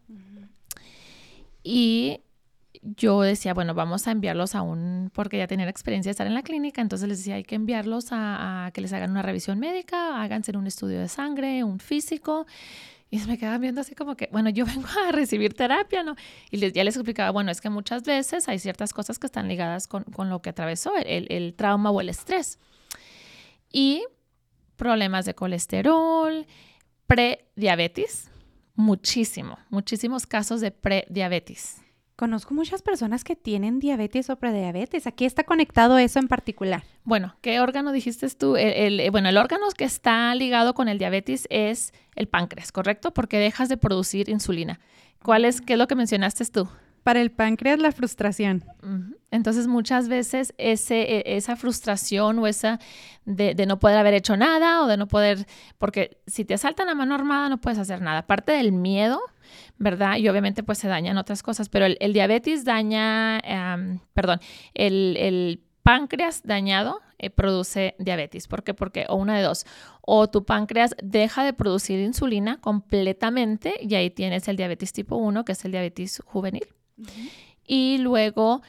Y 1.61 2.21
yo 2.85 3.21
decía, 3.21 3.53
bueno, 3.53 3.73
vamos 3.73 4.07
a 4.07 4.11
enviarlos 4.11 4.53
a 4.53 4.61
un, 4.61 5.09
porque 5.13 5.37
ya 5.37 5.47
tenían 5.47 5.67
experiencia 5.69 6.09
de 6.09 6.11
estar 6.11 6.27
en 6.27 6.35
la 6.35 6.43
clínica, 6.43 6.81
entonces 6.81 7.09
les 7.09 7.17
decía, 7.17 7.35
hay 7.35 7.43
que 7.43 7.55
enviarlos 7.55 8.07
a, 8.11 8.69
que 8.73 8.81
les 8.81 8.93
hagan 8.93 9.11
una 9.11 9.23
revisión 9.23 9.59
médica, 9.59 10.21
háganse 10.21 10.55
un 10.55 10.67
estudio 10.67 10.99
de 10.99 11.07
sangre, 11.07 11.63
un 11.63 11.79
físico, 11.79 12.45
y 13.09 13.19
se 13.19 13.27
me 13.27 13.37
quedaban 13.37 13.61
viendo 13.61 13.81
así 13.81 13.95
como 13.95 14.15
que, 14.15 14.29
bueno, 14.31 14.49
yo 14.49 14.65
vengo 14.65 14.87
a 15.07 15.11
recibir 15.11 15.53
terapia, 15.53 16.03
¿no? 16.03 16.15
Y 16.51 16.57
les, 16.57 16.73
ya 16.73 16.83
les 16.83 16.95
explicaba, 16.95 17.31
bueno, 17.31 17.51
es 17.51 17.59
que 17.59 17.69
muchas 17.69 18.03
veces 18.03 18.47
hay 18.47 18.59
ciertas 18.59 18.93
cosas 18.93 19.17
que 19.17 19.25
están 19.25 19.47
ligadas 19.47 19.87
con, 19.87 20.03
con 20.03 20.29
lo 20.29 20.41
que 20.41 20.51
atravesó, 20.51 20.95
el, 20.95 21.27
el, 21.31 21.55
trauma 21.55 21.89
o 21.89 22.01
el 22.01 22.09
estrés. 22.09 22.59
Y 23.71 24.03
problemas 24.75 25.25
de 25.25 25.33
colesterol, 25.33 26.45
prediabetes, 27.07 28.29
muchísimo, 28.75 29.57
muchísimos 29.69 30.27
casos 30.27 30.61
de 30.61 30.71
prediabetes. 30.71 31.84
Conozco 32.15 32.53
muchas 32.53 32.81
personas 32.81 33.25
que 33.25 33.35
tienen 33.35 33.79
diabetes 33.79 34.29
o 34.29 34.37
prediabetes. 34.37 35.05
¿A 35.05 35.11
qué 35.11 35.25
está 35.25 35.43
conectado 35.43 35.97
eso 35.97 36.17
en 36.17 36.29
particular? 36.29 36.83
Bueno, 37.03 37.35
¿qué 37.41 37.59
órgano 37.59 37.91
dijiste 37.91 38.29
tú? 38.29 38.55
El, 38.55 39.01
eh, 39.01 39.09
bueno, 39.09 39.27
el 39.27 39.37
órgano 39.37 39.65
que 39.77 39.83
está 39.83 40.33
ligado 40.33 40.73
con 40.73 40.87
el 40.87 40.97
diabetes 40.97 41.45
es 41.49 41.93
el 42.15 42.27
páncreas, 42.27 42.71
¿correcto? 42.71 43.13
Porque 43.13 43.37
dejas 43.37 43.67
de 43.67 43.75
producir 43.75 44.29
insulina. 44.29 44.79
¿Cuál 45.23 45.43
es, 45.43 45.59
qué 45.59 45.73
es 45.73 45.79
lo 45.79 45.87
que 45.87 45.95
mencionaste 45.95 46.45
tú? 46.45 46.69
Para 47.05 47.21
el 47.21 47.29
páncreas, 47.29 47.77
la 47.77 47.91
frustración. 47.91 48.65
Entonces, 49.29 49.67
muchas 49.67 50.07
veces 50.07 50.55
ese, 50.57 51.19
e, 51.19 51.37
esa 51.37 51.55
frustración 51.55 52.39
o 52.39 52.47
esa 52.47 52.79
de, 53.25 53.53
de, 53.53 53.67
no 53.67 53.77
poder 53.77 53.99
haber 53.99 54.15
hecho 54.15 54.35
nada 54.35 54.81
o 54.81 54.87
de 54.87 54.97
no 54.97 55.07
poder, 55.07 55.45
porque 55.77 56.17
si 56.25 56.45
te 56.45 56.55
asaltan 56.55 56.89
a 56.89 56.95
mano 56.95 57.13
armada 57.13 57.47
no 57.47 57.61
puedes 57.61 57.77
hacer 57.77 58.01
nada. 58.01 58.21
Aparte 58.21 58.53
del 58.53 58.71
miedo, 58.71 59.21
¿verdad? 59.77 60.17
Y 60.17 60.27
obviamente 60.29 60.63
pues 60.63 60.79
se 60.79 60.87
dañan 60.87 61.19
otras 61.19 61.43
cosas, 61.43 61.69
pero 61.69 61.85
el, 61.85 62.11
diabetes 62.11 62.65
daña, 62.65 63.39
perdón, 64.15 64.39
el, 64.73 65.61
páncreas 65.83 66.41
dañado 66.41 67.01
eh, 67.19 67.29
produce 67.29 67.93
diabetes. 67.99 68.47
¿Por 68.47 68.63
qué? 68.63 68.73
Porque, 68.73 69.05
o 69.09 69.15
una 69.15 69.37
de 69.37 69.43
dos, 69.43 69.67
o 70.01 70.27
tu 70.27 70.43
páncreas 70.43 70.95
deja 71.03 71.43
de 71.43 71.53
producir 71.53 71.99
insulina 71.99 72.59
completamente 72.61 73.75
y 73.79 73.93
ahí 73.93 74.09
tienes 74.09 74.47
el 74.47 74.57
diabetes 74.57 74.91
tipo 74.91 75.17
1, 75.17 75.45
que 75.45 75.51
es 75.51 75.65
el 75.65 75.71
diabetes 75.71 76.23
juvenil. 76.25 76.65
Y 77.65 77.97
luego 77.99 78.61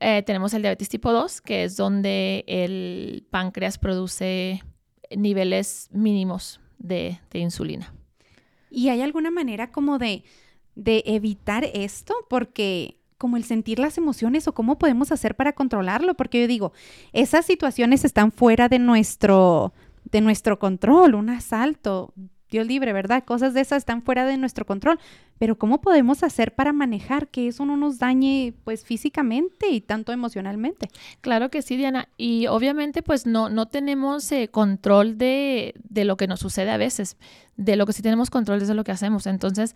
eh, 0.00 0.22
tenemos 0.22 0.54
el 0.54 0.62
diabetes 0.62 0.88
tipo 0.88 1.12
2, 1.12 1.40
que 1.40 1.64
es 1.64 1.76
donde 1.76 2.44
el 2.46 3.26
páncreas 3.30 3.78
produce 3.78 4.62
niveles 5.10 5.88
mínimos 5.92 6.60
de 6.78 7.18
insulina. 7.32 7.94
¿Y 8.74 8.88
hay 8.88 9.02
alguna 9.02 9.30
manera 9.30 9.70
como 9.70 9.98
de, 9.98 10.24
de 10.74 11.04
evitar 11.06 11.64
esto? 11.74 12.14
Porque 12.28 12.98
como 13.18 13.36
el 13.36 13.44
sentir 13.44 13.78
las 13.78 13.96
emociones 13.98 14.48
o 14.48 14.52
cómo 14.52 14.78
podemos 14.78 15.12
hacer 15.12 15.36
para 15.36 15.52
controlarlo, 15.52 16.14
porque 16.14 16.40
yo 16.40 16.48
digo, 16.48 16.72
esas 17.12 17.46
situaciones 17.46 18.04
están 18.04 18.32
fuera 18.32 18.68
de 18.68 18.80
nuestro 18.80 19.72
de 20.10 20.20
nuestro 20.20 20.58
control, 20.58 21.14
un 21.14 21.30
asalto, 21.30 22.12
Libre, 22.62 22.92
¿verdad? 22.92 23.24
Cosas 23.24 23.54
de 23.54 23.62
esas 23.62 23.78
están 23.78 24.02
fuera 24.02 24.24
de 24.26 24.36
nuestro 24.36 24.66
control, 24.66 25.00
pero 25.38 25.58
¿cómo 25.58 25.80
podemos 25.80 26.22
hacer 26.22 26.54
para 26.54 26.72
manejar 26.72 27.28
que 27.28 27.48
eso 27.48 27.64
no 27.64 27.76
nos 27.76 27.98
dañe 27.98 28.54
pues 28.62 28.84
físicamente 28.84 29.70
y 29.70 29.80
tanto 29.80 30.12
emocionalmente? 30.12 30.88
Claro 31.20 31.50
que 31.50 31.62
sí, 31.62 31.76
Diana, 31.76 32.08
y 32.16 32.46
obviamente 32.46 33.02
pues 33.02 33.26
no, 33.26 33.48
no 33.48 33.66
tenemos 33.66 34.30
eh, 34.30 34.48
control 34.48 35.18
de, 35.18 35.74
de 35.88 36.04
lo 36.04 36.16
que 36.16 36.28
nos 36.28 36.40
sucede 36.40 36.70
a 36.70 36.76
veces, 36.76 37.16
de 37.56 37.76
lo 37.76 37.86
que 37.86 37.92
sí 37.92 38.02
tenemos 38.02 38.30
control 38.30 38.62
es 38.62 38.68
de 38.68 38.74
lo 38.74 38.84
que 38.84 38.92
hacemos, 38.92 39.26
entonces 39.26 39.74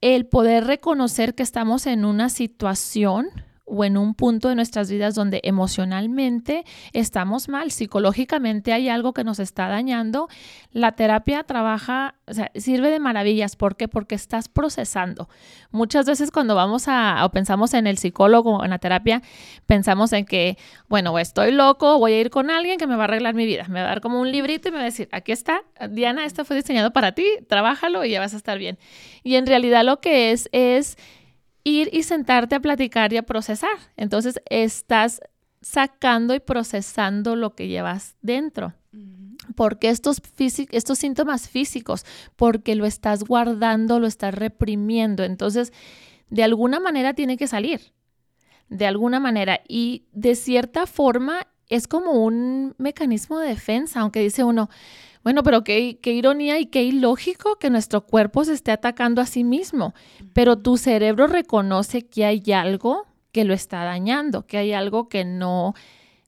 el 0.00 0.26
poder 0.26 0.64
reconocer 0.64 1.34
que 1.34 1.42
estamos 1.42 1.86
en 1.86 2.04
una 2.04 2.28
situación 2.28 3.28
o 3.66 3.84
en 3.84 3.96
un 3.96 4.14
punto 4.14 4.48
de 4.48 4.54
nuestras 4.54 4.90
vidas 4.90 5.14
donde 5.14 5.40
emocionalmente 5.44 6.64
estamos 6.92 7.48
mal, 7.48 7.70
psicológicamente 7.70 8.72
hay 8.72 8.88
algo 8.88 9.12
que 9.12 9.24
nos 9.24 9.40
está 9.40 9.68
dañando, 9.68 10.28
la 10.72 10.92
terapia 10.92 11.42
trabaja, 11.42 12.14
o 12.26 12.34
sea, 12.34 12.50
sirve 12.54 12.90
de 12.90 13.00
maravillas. 13.00 13.56
¿Por 13.56 13.76
qué? 13.76 13.88
Porque 13.88 14.14
estás 14.14 14.48
procesando. 14.48 15.28
Muchas 15.70 16.06
veces 16.06 16.30
cuando 16.30 16.54
vamos 16.54 16.86
a 16.86 17.24
o 17.24 17.30
pensamos 17.30 17.74
en 17.74 17.86
el 17.86 17.98
psicólogo 17.98 18.58
o 18.58 18.64
en 18.64 18.70
la 18.70 18.78
terapia, 18.78 19.22
pensamos 19.66 20.12
en 20.12 20.24
que, 20.24 20.56
bueno, 20.88 21.18
estoy 21.18 21.50
loco, 21.50 21.98
voy 21.98 22.12
a 22.12 22.20
ir 22.20 22.30
con 22.30 22.50
alguien 22.50 22.78
que 22.78 22.86
me 22.86 22.94
va 22.94 23.02
a 23.02 23.04
arreglar 23.04 23.34
mi 23.34 23.46
vida. 23.46 23.66
Me 23.68 23.80
va 23.80 23.86
a 23.86 23.88
dar 23.88 24.00
como 24.00 24.20
un 24.20 24.30
librito 24.30 24.68
y 24.68 24.72
me 24.72 24.78
va 24.78 24.82
a 24.82 24.86
decir, 24.86 25.08
aquí 25.12 25.32
está, 25.32 25.62
Diana, 25.90 26.24
esto 26.24 26.44
fue 26.44 26.56
diseñado 26.56 26.92
para 26.92 27.12
ti, 27.12 27.26
trabájalo 27.48 28.04
y 28.04 28.10
ya 28.10 28.20
vas 28.20 28.34
a 28.34 28.36
estar 28.36 28.58
bien. 28.58 28.78
Y 29.24 29.34
en 29.34 29.46
realidad 29.46 29.84
lo 29.84 30.00
que 30.00 30.30
es 30.30 30.48
es 30.52 30.96
ir 31.66 31.90
y 31.92 32.04
sentarte 32.04 32.54
a 32.54 32.60
platicar 32.60 33.12
y 33.12 33.16
a 33.16 33.24
procesar. 33.24 33.76
Entonces 33.96 34.40
estás 34.48 35.20
sacando 35.60 36.32
y 36.32 36.38
procesando 36.38 37.34
lo 37.34 37.56
que 37.56 37.66
llevas 37.66 38.14
dentro. 38.22 38.74
Porque 39.56 39.88
estos, 39.88 40.22
estos 40.70 40.98
síntomas 40.98 41.48
físicos, 41.48 42.04
porque 42.36 42.76
lo 42.76 42.86
estás 42.86 43.24
guardando, 43.24 43.98
lo 43.98 44.06
estás 44.06 44.34
reprimiendo. 44.34 45.24
Entonces, 45.24 45.72
de 46.30 46.44
alguna 46.44 46.78
manera 46.78 47.14
tiene 47.14 47.36
que 47.36 47.48
salir. 47.48 47.92
De 48.68 48.86
alguna 48.86 49.18
manera. 49.18 49.60
Y 49.66 50.04
de 50.12 50.36
cierta 50.36 50.86
forma 50.86 51.48
es 51.68 51.88
como 51.88 52.12
un 52.12 52.76
mecanismo 52.78 53.40
de 53.40 53.48
defensa, 53.48 54.00
aunque 54.00 54.20
dice 54.20 54.44
uno, 54.44 54.70
Bueno, 55.26 55.42
pero 55.42 55.64
qué, 55.64 55.98
qué 56.00 56.12
ironía 56.12 56.60
y 56.60 56.66
qué 56.66 56.84
ilógico 56.84 57.56
que 57.56 57.68
nuestro 57.68 58.06
cuerpo 58.06 58.44
se 58.44 58.52
esté 58.52 58.70
atacando 58.70 59.20
a 59.20 59.26
sí 59.26 59.42
mismo, 59.42 59.92
pero 60.32 60.56
tu 60.56 60.76
cerebro 60.76 61.26
reconoce 61.26 62.06
que 62.06 62.24
hay 62.24 62.44
algo 62.52 63.08
que 63.32 63.42
lo 63.42 63.52
está 63.52 63.82
dañando, 63.82 64.46
que 64.46 64.56
hay 64.56 64.72
algo 64.72 65.08
que 65.08 65.24
no 65.24 65.74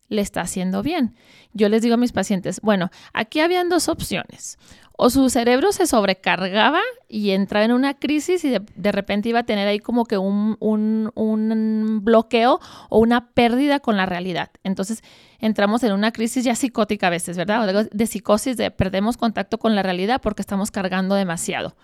le 0.09 0.21
está 0.21 0.41
haciendo 0.41 0.83
bien. 0.83 1.15
Yo 1.53 1.69
les 1.69 1.83
digo 1.83 1.95
a 1.95 1.97
mis 1.97 2.11
pacientes, 2.11 2.61
bueno, 2.61 2.91
aquí 3.13 3.39
habían 3.39 3.69
dos 3.69 3.89
opciones 3.89 4.59
o 5.01 5.11
su 5.11 5.31
cerebro 5.31 5.71
se 5.71 5.87
sobrecargaba 5.87 6.81
y 7.09 7.31
entraba 7.31 7.65
en 7.65 7.71
una 7.71 7.95
crisis 7.95 8.45
y 8.45 8.51
de, 8.51 8.93
repente 8.93 9.29
iba 9.29 9.39
a 9.39 9.45
tener 9.45 9.69
ahí 9.69 9.79
como 9.79 10.05
que 10.05 10.19
un, 10.19 10.57
un, 10.59 12.01
bloqueo 12.03 12.59
o 12.89 12.99
una 12.99 13.29
pérdida 13.29 13.79
con 13.79 13.97
la 13.97 14.07
realidad. 14.07 14.51
Entonces 14.65 15.05
entramos 15.39 15.85
en 15.85 15.93
una 15.93 16.11
crisis 16.11 16.43
ya 16.43 16.57
psicótica 16.57 17.07
a 17.07 17.11
veces, 17.11 17.37
¿verdad? 17.37 17.69
O 17.69 17.85
de, 17.85 18.07
psicosis, 18.09 18.57
de 18.57 18.73
perdemos 18.73 19.17
contacto 19.17 19.59
con 19.59 19.77
la 19.77 19.85
realidad 19.85 20.21
porque 20.21 20.43
estamos 20.43 20.73
cargando 20.73 21.15
demasiado. 21.15 21.77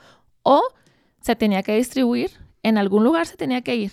O 0.42 0.60
se 1.20 1.36
tenía 1.36 1.62
que 1.62 1.76
distribuir, 1.76 2.32
en 2.64 2.78
algún 2.78 3.04
lugar 3.04 3.26
se 3.26 3.36
tenía 3.36 3.62
que 3.62 3.76
ir 3.76 3.92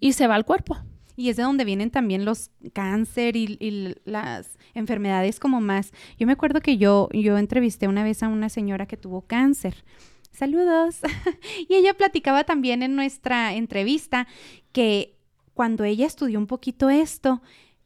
y 0.00 0.14
se 0.14 0.26
va 0.26 0.34
al 0.34 0.44
cuerpo. 0.44 0.76
Y 1.16 1.30
es 1.30 1.36
de 1.36 1.42
donde 1.42 1.64
vienen 1.64 1.90
también 1.90 2.24
los 2.24 2.50
cáncer 2.72 3.36
y, 3.36 3.96
las 4.04 4.58
enfermedades 4.74 5.40
como 5.40 5.60
más. 5.60 5.92
Yo 6.18 6.26
me 6.26 6.34
acuerdo 6.34 6.60
que 6.60 6.76
yo, 6.76 7.08
yo 7.12 7.38
entrevisté 7.38 7.88
una 7.88 8.04
vez 8.04 8.22
a 8.22 8.28
una 8.28 8.48
señora 8.48 8.86
que 8.86 8.96
tuvo 8.96 9.22
cáncer. 9.22 9.84
Saludos. 10.30 11.00
y 11.68 11.74
ella 11.74 11.94
platicaba 11.94 12.44
también 12.44 12.82
en 12.82 12.94
nuestra 12.94 13.54
entrevista 13.54 14.26
que 14.72 15.16
cuando 15.54 15.84
ella 15.84 16.06
estudió 16.06 16.38
un 16.38 16.46
poquito 16.46 16.90
esto, 16.90 17.40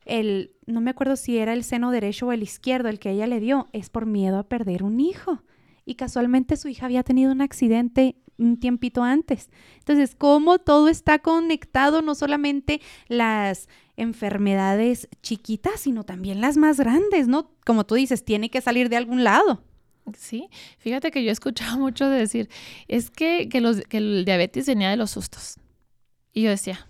el, 0.05 0.57
no 0.67 0.81
me 0.81 0.91
acuerdo 0.91 1.15
si 1.15 1.39
era 1.39 1.53
el 1.53 1.63
seno 1.63 1.93
derecho 1.93 2.27
o 2.27 2.33
el 2.33 2.43
izquierdo 2.43 2.89
el 2.89 2.99
que 2.99 3.13
ella 3.13 3.29
le 3.29 3.39
dio, 3.39 3.69
es 3.73 3.91
por 3.91 4.07
miedo 4.07 4.39
a 4.39 4.49
perder 4.49 4.83
un 4.83 4.99
hijo. 4.99 5.43
Y 5.85 5.95
casualmente 5.95 6.57
su 6.57 6.69
hija 6.69 6.87
había 6.87 7.05
tenido 7.05 7.31
un 7.33 7.41
accidente 7.41 8.17
un 8.41 8.59
tiempito 8.59 9.03
antes. 9.03 9.51
Entonces, 9.79 10.15
cómo 10.17 10.59
todo 10.59 10.89
está 10.89 11.19
conectado, 11.19 12.03
no 12.03 12.15
solamente 12.15 12.81
las 13.09 13.69
enfermedades 13.97 15.09
chiquitas, 15.23 15.81
sino 15.81 16.05
también 16.05 16.41
las 16.41 16.57
más 16.57 16.79
grandes, 16.79 17.29
¿no? 17.29 17.51
Como 17.65 17.85
tú 17.85 17.95
dices, 17.95 18.25
tiene 18.25 18.51
que 18.51 18.61
salir 18.61 18.89
de 18.89 18.97
algún 18.97 19.25
lado. 19.25 19.63
Sí, 20.17 20.49
fíjate 20.79 21.11
que 21.11 21.23
yo 21.23 21.29
he 21.31 21.33
escuchado 21.33 21.79
mucho 21.79 22.09
decir, 22.09 22.49
es 22.89 23.11
que, 23.11 23.49
que, 23.49 23.61
los, 23.61 23.83
que 23.83 23.99
el 23.99 24.25
diabetes 24.25 24.67
venía 24.67 24.91
de 24.91 24.97
los 24.97 25.11
sustos. 25.11 25.57
Y 26.33 26.43
yo 26.43 26.51
decía, 26.51 26.89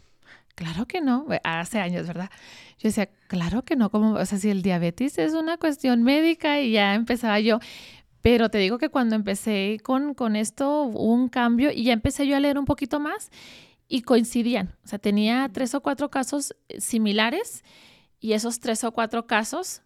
claro 0.54 0.86
que 0.86 1.00
no, 1.00 1.26
hace 1.42 1.80
años, 1.80 2.06
¿verdad? 2.06 2.30
Yo 2.78 2.88
decía, 2.88 3.08
claro 3.28 3.62
que 3.62 3.76
no, 3.76 3.90
como, 3.90 4.14
o 4.14 4.24
sea, 4.24 4.38
si 4.38 4.50
el 4.50 4.62
diabetes 4.62 5.18
es 5.18 5.34
una 5.34 5.58
cuestión 5.58 6.02
médica 6.02 6.60
y 6.60 6.72
ya 6.72 6.94
empezaba 6.94 7.40
yo, 7.40 7.58
pero 8.22 8.50
te 8.50 8.58
digo 8.58 8.78
que 8.78 8.88
cuando 8.88 9.16
empecé 9.16 9.78
con, 9.82 10.14
con 10.14 10.36
esto 10.36 10.84
hubo 10.84 11.04
un 11.04 11.28
cambio 11.28 11.70
y 11.72 11.84
ya 11.84 11.92
empecé 11.92 12.26
yo 12.26 12.36
a 12.36 12.40
leer 12.40 12.58
un 12.58 12.64
poquito 12.64 13.00
más 13.00 13.30
y 13.88 14.02
coincidían. 14.02 14.76
O 14.84 14.88
sea, 14.88 14.98
tenía 14.98 15.50
tres 15.52 15.74
o 15.74 15.80
cuatro 15.80 16.10
casos 16.10 16.54
eh, 16.68 16.80
similares 16.80 17.64
y 18.20 18.32
esos 18.32 18.60
tres 18.60 18.84
o 18.84 18.92
cuatro 18.92 19.26
casos 19.26 19.82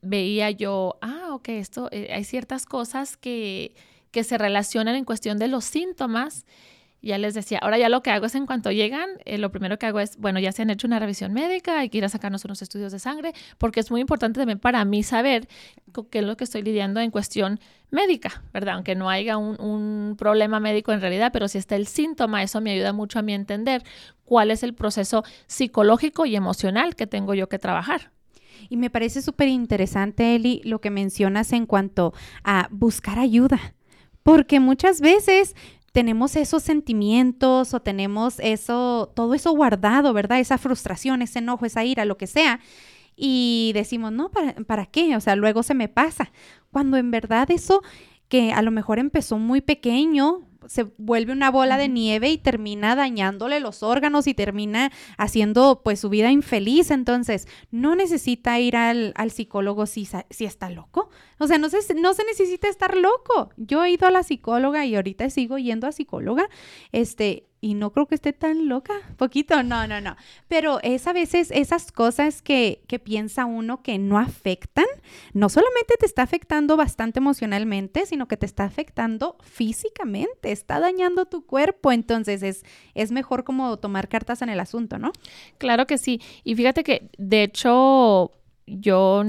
veía 0.00 0.50
yo, 0.52 0.96
ah, 1.00 1.30
ok, 1.32 1.48
esto, 1.48 1.88
eh, 1.90 2.10
hay 2.12 2.22
ciertas 2.22 2.66
cosas 2.66 3.16
que, 3.16 3.74
que 4.12 4.22
se 4.22 4.38
relacionan 4.38 4.94
en 4.94 5.04
cuestión 5.04 5.38
de 5.38 5.48
los 5.48 5.64
síntomas 5.64 6.46
ya 7.02 7.18
les 7.18 7.34
decía, 7.34 7.58
ahora 7.62 7.78
ya 7.78 7.88
lo 7.88 8.02
que 8.02 8.10
hago 8.10 8.26
es 8.26 8.34
en 8.34 8.46
cuanto 8.46 8.70
llegan, 8.70 9.08
eh, 9.24 9.38
lo 9.38 9.50
primero 9.50 9.78
que 9.78 9.86
hago 9.86 10.00
es, 10.00 10.16
bueno, 10.18 10.38
ya 10.38 10.52
se 10.52 10.62
han 10.62 10.70
hecho 10.70 10.86
una 10.86 10.98
revisión 10.98 11.32
médica, 11.32 11.78
hay 11.78 11.88
que 11.88 11.98
ir 11.98 12.04
a 12.04 12.08
sacarnos 12.08 12.44
unos 12.44 12.62
estudios 12.62 12.92
de 12.92 12.98
sangre, 12.98 13.32
porque 13.58 13.80
es 13.80 13.90
muy 13.90 14.00
importante 14.00 14.40
también 14.40 14.58
para 14.58 14.84
mí 14.84 15.02
saber 15.02 15.48
qué 16.10 16.18
es 16.18 16.24
lo 16.24 16.36
que 16.36 16.44
estoy 16.44 16.62
lidiando 16.62 17.00
en 17.00 17.10
cuestión 17.10 17.60
médica, 17.90 18.42
¿verdad? 18.52 18.74
Aunque 18.74 18.94
no 18.94 19.08
haya 19.10 19.36
un, 19.36 19.60
un 19.60 20.16
problema 20.16 20.60
médico 20.60 20.92
en 20.92 21.00
realidad, 21.00 21.30
pero 21.32 21.48
si 21.48 21.58
está 21.58 21.76
el 21.76 21.86
síntoma, 21.86 22.42
eso 22.42 22.60
me 22.60 22.72
ayuda 22.72 22.92
mucho 22.92 23.18
a 23.18 23.22
mí 23.22 23.34
entender 23.34 23.82
cuál 24.24 24.50
es 24.50 24.62
el 24.62 24.74
proceso 24.74 25.24
psicológico 25.46 26.26
y 26.26 26.36
emocional 26.36 26.94
que 26.94 27.06
tengo 27.06 27.34
yo 27.34 27.48
que 27.48 27.58
trabajar. 27.58 28.12
Y 28.68 28.76
me 28.76 28.90
parece 28.90 29.22
súper 29.22 29.48
interesante, 29.48 30.36
Eli, 30.36 30.60
lo 30.64 30.80
que 30.80 30.90
mencionas 30.90 31.52
en 31.52 31.66
cuanto 31.66 32.12
a 32.44 32.68
buscar 32.70 33.18
ayuda. 33.18 33.74
Porque 34.22 34.60
muchas 34.60 35.00
veces 35.00 35.56
tenemos 35.92 36.36
esos 36.36 36.62
sentimientos 36.62 37.74
o 37.74 37.80
tenemos 37.80 38.38
eso, 38.40 39.12
todo 39.14 39.34
eso 39.34 39.52
guardado, 39.52 40.12
¿verdad? 40.12 40.40
Esa 40.40 40.58
frustración, 40.58 41.22
ese 41.22 41.40
enojo, 41.40 41.66
esa 41.66 41.84
ira, 41.84 42.04
lo 42.04 42.16
que 42.16 42.26
sea. 42.26 42.60
Y 43.16 43.72
decimos, 43.74 44.12
no, 44.12 44.30
¿para, 44.30 44.54
¿para 44.54 44.86
qué? 44.86 45.16
O 45.16 45.20
sea, 45.20 45.36
luego 45.36 45.62
se 45.62 45.74
me 45.74 45.88
pasa. 45.88 46.32
Cuando 46.70 46.96
en 46.96 47.10
verdad 47.10 47.50
eso 47.50 47.82
que 48.28 48.52
a 48.52 48.62
lo 48.62 48.70
mejor 48.70 48.98
empezó 48.98 49.38
muy 49.38 49.60
pequeño, 49.60 50.46
se 50.70 50.84
vuelve 50.98 51.32
una 51.32 51.50
bola 51.50 51.76
de 51.76 51.88
nieve 51.88 52.30
y 52.30 52.38
termina 52.38 52.94
dañándole 52.94 53.58
los 53.58 53.82
órganos 53.82 54.28
y 54.28 54.34
termina 54.34 54.92
haciendo 55.18 55.80
pues 55.82 55.98
su 55.98 56.08
vida 56.10 56.30
infeliz. 56.30 56.92
Entonces, 56.92 57.48
no 57.72 57.96
necesita 57.96 58.56
ir 58.60 58.76
al, 58.76 59.12
psicólogo 59.32 59.86
si, 59.86 60.06
si, 60.30 60.44
está 60.44 60.70
loco. 60.70 61.10
O 61.40 61.48
sea, 61.48 61.58
no 61.58 61.68
se, 61.70 61.78
no 61.94 62.14
se 62.14 62.24
necesita 62.24 62.68
estar 62.68 62.96
loco. 62.96 63.50
Yo 63.56 63.84
he 63.84 63.90
ido 63.90 64.06
a 64.06 64.12
la 64.12 64.22
psicóloga 64.22 64.86
y 64.86 64.94
ahorita 64.94 65.28
sigo 65.28 65.58
yendo 65.58 65.88
a 65.88 65.92
psicóloga. 65.92 66.48
Este, 66.92 67.49
y 67.60 67.74
no 67.74 67.92
creo 67.92 68.06
que 68.06 68.14
esté 68.14 68.32
tan 68.32 68.68
loca, 68.68 68.94
poquito, 69.16 69.62
no, 69.62 69.86
no, 69.86 70.00
no. 70.00 70.16
Pero 70.48 70.80
es 70.82 71.06
a 71.06 71.12
veces 71.12 71.50
esas 71.50 71.92
cosas 71.92 72.40
que, 72.40 72.82
que, 72.86 72.98
piensa 72.98 73.44
uno 73.44 73.82
que 73.82 73.98
no 73.98 74.18
afectan, 74.18 74.86
no 75.34 75.48
solamente 75.48 75.94
te 75.98 76.06
está 76.06 76.22
afectando 76.22 76.76
bastante 76.76 77.18
emocionalmente, 77.18 78.06
sino 78.06 78.28
que 78.28 78.36
te 78.36 78.46
está 78.46 78.64
afectando 78.64 79.36
físicamente, 79.42 80.52
está 80.52 80.80
dañando 80.80 81.26
tu 81.26 81.44
cuerpo, 81.44 81.92
entonces 81.92 82.42
es, 82.42 82.64
es 82.94 83.12
mejor 83.12 83.44
como 83.44 83.78
tomar 83.78 84.08
cartas 84.08 84.42
en 84.42 84.48
el 84.48 84.60
asunto, 84.60 84.98
¿no? 84.98 85.12
Claro 85.58 85.86
que 85.86 85.98
sí, 85.98 86.20
y 86.44 86.54
fíjate 86.54 86.82
que 86.82 87.10
de 87.18 87.42
hecho 87.42 88.32
yo, 88.78 89.24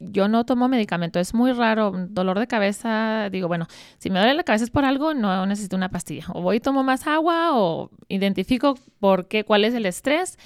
yo 0.00 0.28
no 0.28 0.44
tomo 0.44 0.68
medicamento, 0.68 1.20
es 1.20 1.34
muy 1.34 1.52
raro, 1.52 1.92
dolor 2.08 2.38
de 2.38 2.46
cabeza, 2.46 3.28
digo, 3.30 3.48
bueno, 3.48 3.66
si 3.98 4.10
me 4.10 4.18
duele 4.18 4.34
la 4.34 4.42
cabeza 4.42 4.64
es 4.64 4.70
por 4.70 4.84
algo, 4.84 5.14
no 5.14 5.46
necesito 5.46 5.76
una 5.76 5.90
pastilla. 5.90 6.26
O 6.34 6.42
voy 6.42 6.56
y 6.56 6.60
tomo 6.60 6.82
más 6.82 7.06
agua 7.06 7.56
o 7.56 7.90
identifico 8.08 8.76
por 8.98 9.28
qué, 9.28 9.44
cuál 9.44 9.64
es 9.64 9.74
el 9.74 9.86
estrés. 9.86 10.38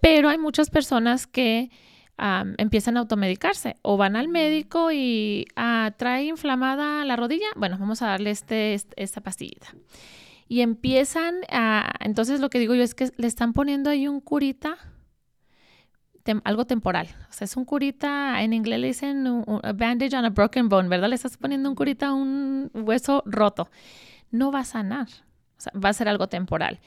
Pero 0.00 0.28
hay 0.28 0.38
muchas 0.38 0.70
personas 0.70 1.26
que 1.26 1.70
empiezan 2.58 2.96
a 2.96 3.00
automedicarse 3.00 3.76
o 3.82 3.96
van 3.96 4.14
al 4.14 4.28
médico 4.28 4.92
y 4.92 5.46
ah, 5.56 5.92
trae 5.96 6.24
inflamada 6.24 7.04
la 7.04 7.16
rodilla, 7.16 7.46
bueno, 7.56 7.76
vamos 7.78 8.00
a 8.02 8.06
darle 8.06 8.30
este, 8.30 8.78
esta 8.96 9.20
pastillita. 9.20 9.74
Y 10.46 10.60
empiezan 10.60 11.36
a, 11.50 11.92
entonces 12.00 12.40
lo 12.40 12.50
que 12.50 12.58
digo 12.58 12.74
yo 12.74 12.82
es 12.82 12.94
que 12.94 13.10
le 13.16 13.26
están 13.26 13.52
poniendo 13.52 13.90
ahí 13.90 14.06
un 14.06 14.20
curita 14.20 14.76
algo 16.44 16.64
temporal. 16.66 17.08
O 17.30 17.32
sea, 17.32 17.44
es 17.44 17.56
un 17.56 17.64
curita, 17.64 18.42
en 18.42 18.52
inglés 18.52 18.80
le 18.80 18.86
dicen 18.88 19.26
un, 19.26 19.60
bandage 19.74 20.16
on 20.16 20.24
a 20.24 20.30
broken 20.30 20.68
bone, 20.68 20.88
¿verdad? 20.88 21.08
Le 21.08 21.14
estás 21.14 21.36
poniendo 21.36 21.68
un 21.68 21.74
curita 21.74 22.08
a 22.08 22.12
un 22.14 22.70
hueso 22.74 23.22
roto. 23.26 23.68
No 24.30 24.50
va 24.50 24.60
a 24.60 24.64
sanar, 24.64 25.08
o 25.58 25.60
sea, 25.60 25.72
va 25.78 25.90
a 25.90 25.92
ser 25.92 26.08
algo 26.08 26.28
temporal. 26.28 26.80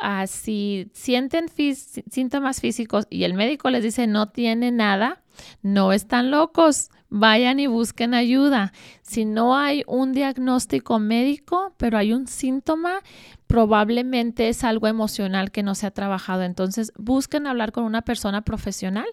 Ah, 0.00 0.26
si 0.26 0.90
sienten 0.92 1.46
síntomas 1.48 2.60
físicos 2.60 3.06
y 3.08 3.24
el 3.24 3.32
médico 3.32 3.70
les 3.70 3.82
dice 3.82 4.06
no 4.06 4.28
tiene 4.28 4.70
nada, 4.70 5.22
no 5.62 5.92
están 5.92 6.30
locos, 6.30 6.90
vayan 7.08 7.60
y 7.60 7.66
busquen 7.66 8.14
ayuda. 8.14 8.72
Si 9.02 9.24
no 9.24 9.56
hay 9.56 9.82
un 9.86 10.12
diagnóstico 10.12 10.98
médico, 10.98 11.74
pero 11.76 11.98
hay 11.98 12.12
un 12.12 12.26
síntoma, 12.26 13.00
probablemente 13.46 14.48
es 14.48 14.64
algo 14.64 14.88
emocional 14.88 15.50
que 15.50 15.62
no 15.62 15.74
se 15.74 15.86
ha 15.86 15.90
trabajado. 15.90 16.42
Entonces, 16.42 16.92
busquen 16.96 17.46
hablar 17.46 17.72
con 17.72 17.84
una 17.84 18.02
persona 18.02 18.42
profesional 18.42 19.06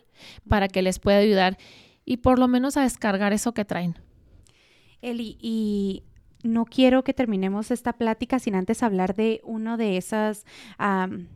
para 0.47 0.67
que 0.67 0.82
les 0.82 0.99
pueda 0.99 1.19
ayudar 1.19 1.58
y 2.06 2.17
por 2.17 2.39
lo 2.39 2.47
menos 2.47 2.77
a 2.77 2.82
descargar 2.82 3.34
eso 3.34 3.53
que 3.53 3.65
traen. 3.65 3.97
Eli, 5.01 5.38
y 5.39 6.03
no 6.43 6.65
quiero 6.65 7.03
que 7.03 7.13
terminemos 7.13 7.71
esta 7.71 7.93
plática 7.93 8.39
sin 8.39 8.56
antes 8.56 8.84
hablar 8.84 9.15
de 9.15 9.41
uno 9.43 9.77
de 9.77 9.97
esos 9.97 10.45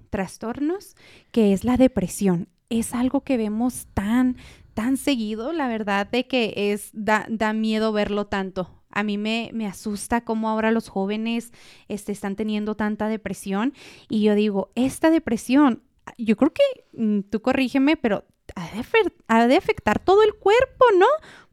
trastornos, 0.10 0.96
que 1.32 1.54
es 1.54 1.64
la 1.64 1.78
depresión. 1.78 2.50
Es 2.70 2.94
algo 2.94 3.22
que 3.22 3.38
vemos 3.38 3.88
tan, 3.94 4.38
tan 4.74 4.98
seguido, 4.98 5.54
la 5.54 5.68
verdad, 5.68 6.08
de 6.08 6.28
que 6.28 6.54
es, 6.56 6.90
da, 6.94 7.26
da 7.30 7.54
miedo 7.54 7.92
verlo 7.92 8.28
tanto. 8.28 8.84
A 8.90 9.04
mí 9.04 9.18
me, 9.18 9.52
me 9.54 9.68
asusta 9.68 10.22
cómo 10.22 10.50
ahora 10.50 10.72
los 10.72 10.90
jóvenes 10.90 11.52
este, 11.88 12.12
están 12.12 12.36
teniendo 12.36 12.76
tanta 12.76 13.08
depresión 13.08 13.74
y 14.10 14.22
yo 14.22 14.36
digo, 14.36 14.72
esta 14.76 15.10
depresión, 15.10 15.84
yo 16.18 16.36
creo 16.36 16.54
que, 16.54 16.64
mm, 16.94 17.22
tú 17.30 17.42
corrígeme, 17.42 17.98
pero 17.98 18.26
ha 18.56 18.70
de, 18.72 18.84
ha 19.28 19.48
de 19.48 19.58
afectar 19.58 20.00
todo 20.00 20.24
el 20.24 20.34
cuerpo, 20.34 20.86
¿no? 20.98 21.08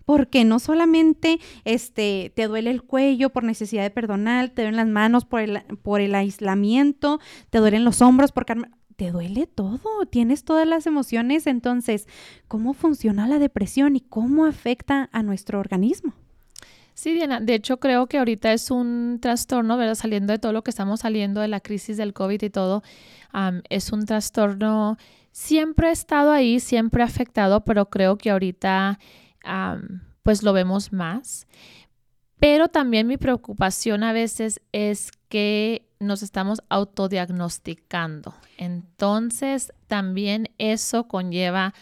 porque 0.05 0.45
no 0.45 0.59
solamente 0.59 1.41
este, 1.65 2.33
te 2.35 2.47
duele 2.47 2.71
el 2.71 2.83
cuello 2.83 3.31
por 3.31 3.45
necesidad 3.45 3.83
de 3.83 3.91
perdonar, 3.91 4.51
te 4.51 4.63
duelen 4.63 4.77
las 4.77 4.89
manos 4.89 5.25
por 5.25 5.41
el, 5.41 5.63
por 5.83 6.01
el 6.01 6.15
aislamiento, 6.15 7.21
te 7.51 7.59
duelen 7.59 7.85
los 7.85 8.03
hombros 8.03 8.33
porque 8.33 8.55
te 8.97 9.11
duele 9.11 9.47
todo, 9.47 10.07
tienes 10.11 10.45
todas 10.45 10.67
las 10.67 10.87
emociones, 10.87 11.47
entonces, 11.47 12.07
¿cómo 12.49 12.75
funciona 12.75 13.27
la 13.27 13.39
depresión 13.39 13.97
y 13.97 14.01
cómo 14.01 14.47
afecta 14.47 15.09
a 15.13 15.23
nuestro 15.23 15.59
organismo? 15.61 16.15
Sí, 16.95 17.13
Diana, 17.13 17.41
de 17.41 17.55
hecho 17.55 17.81
creo 17.81 18.07
que 18.07 18.19
ahorita 18.19 18.53
es 18.53 18.71
un 18.71 19.19
trastorno, 19.21 19.77
¿verdad? 19.77 19.97
Saliendo 19.97 20.33
de 20.33 20.39
todo 20.39 20.53
lo 20.53 20.63
que 20.63 20.71
estamos 20.71 21.01
saliendo 21.01 21.41
de 21.41 21.49
la 21.49 21.59
crisis 21.59 21.97
del 21.97 22.13
COVID 22.13 22.41
y 22.41 22.51
todo, 22.51 22.85
es 23.69 23.91
un 23.91 24.07
trastorno, 24.07 24.97
siempre 25.33 25.89
ha 25.89 25.93
estado 25.93 26.31
ahí, 26.31 26.61
siempre 26.61 27.03
ha 27.03 27.07
afectado, 27.07 27.65
pero 27.65 27.91
creo 27.91 28.17
que 28.17 28.31
ahorita 28.31 29.01
pues 30.23 30.45
lo 30.45 30.53
vemos 30.53 30.93
más. 30.93 31.49
Pero 32.39 32.69
también 32.69 33.07
mi 33.07 33.17
preocupación 33.17 34.05
a 34.05 34.13
veces 34.13 34.61
es 34.73 35.11
que 35.29 35.89
nos 36.05 36.23
estamos 36.23 36.63
autodiagnosticando. 36.69 38.35
Entonces, 38.59 39.73
también 39.87 40.51
eso 40.59 41.09
conlleva 41.09 41.75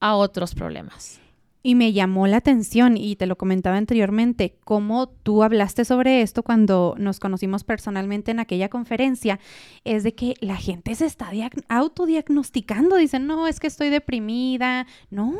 a 0.00 0.16
otros 0.16 0.54
problemas. 0.54 1.20
Y 1.64 1.76
me 1.76 1.92
llamó 1.92 2.26
la 2.26 2.38
atención, 2.38 2.96
y 2.96 3.14
te 3.14 3.26
lo 3.26 3.36
comentaba 3.36 3.76
anteriormente, 3.76 4.58
cómo 4.64 5.08
tú 5.08 5.44
hablaste 5.44 5.84
sobre 5.84 6.20
esto 6.20 6.42
cuando 6.42 6.96
nos 6.98 7.20
conocimos 7.20 7.62
personalmente 7.62 8.32
en 8.32 8.40
aquella 8.40 8.68
conferencia, 8.68 9.38
es 9.84 10.02
de 10.02 10.12
que 10.12 10.34
la 10.40 10.56
gente 10.56 10.92
se 10.96 11.06
está 11.06 11.30
autodiagnosticando, 11.68 12.96
dicen, 12.96 13.28
no, 13.28 13.46
es 13.46 13.60
que 13.60 13.68
estoy 13.68 13.90
deprimida, 13.90 14.88
no, 15.10 15.38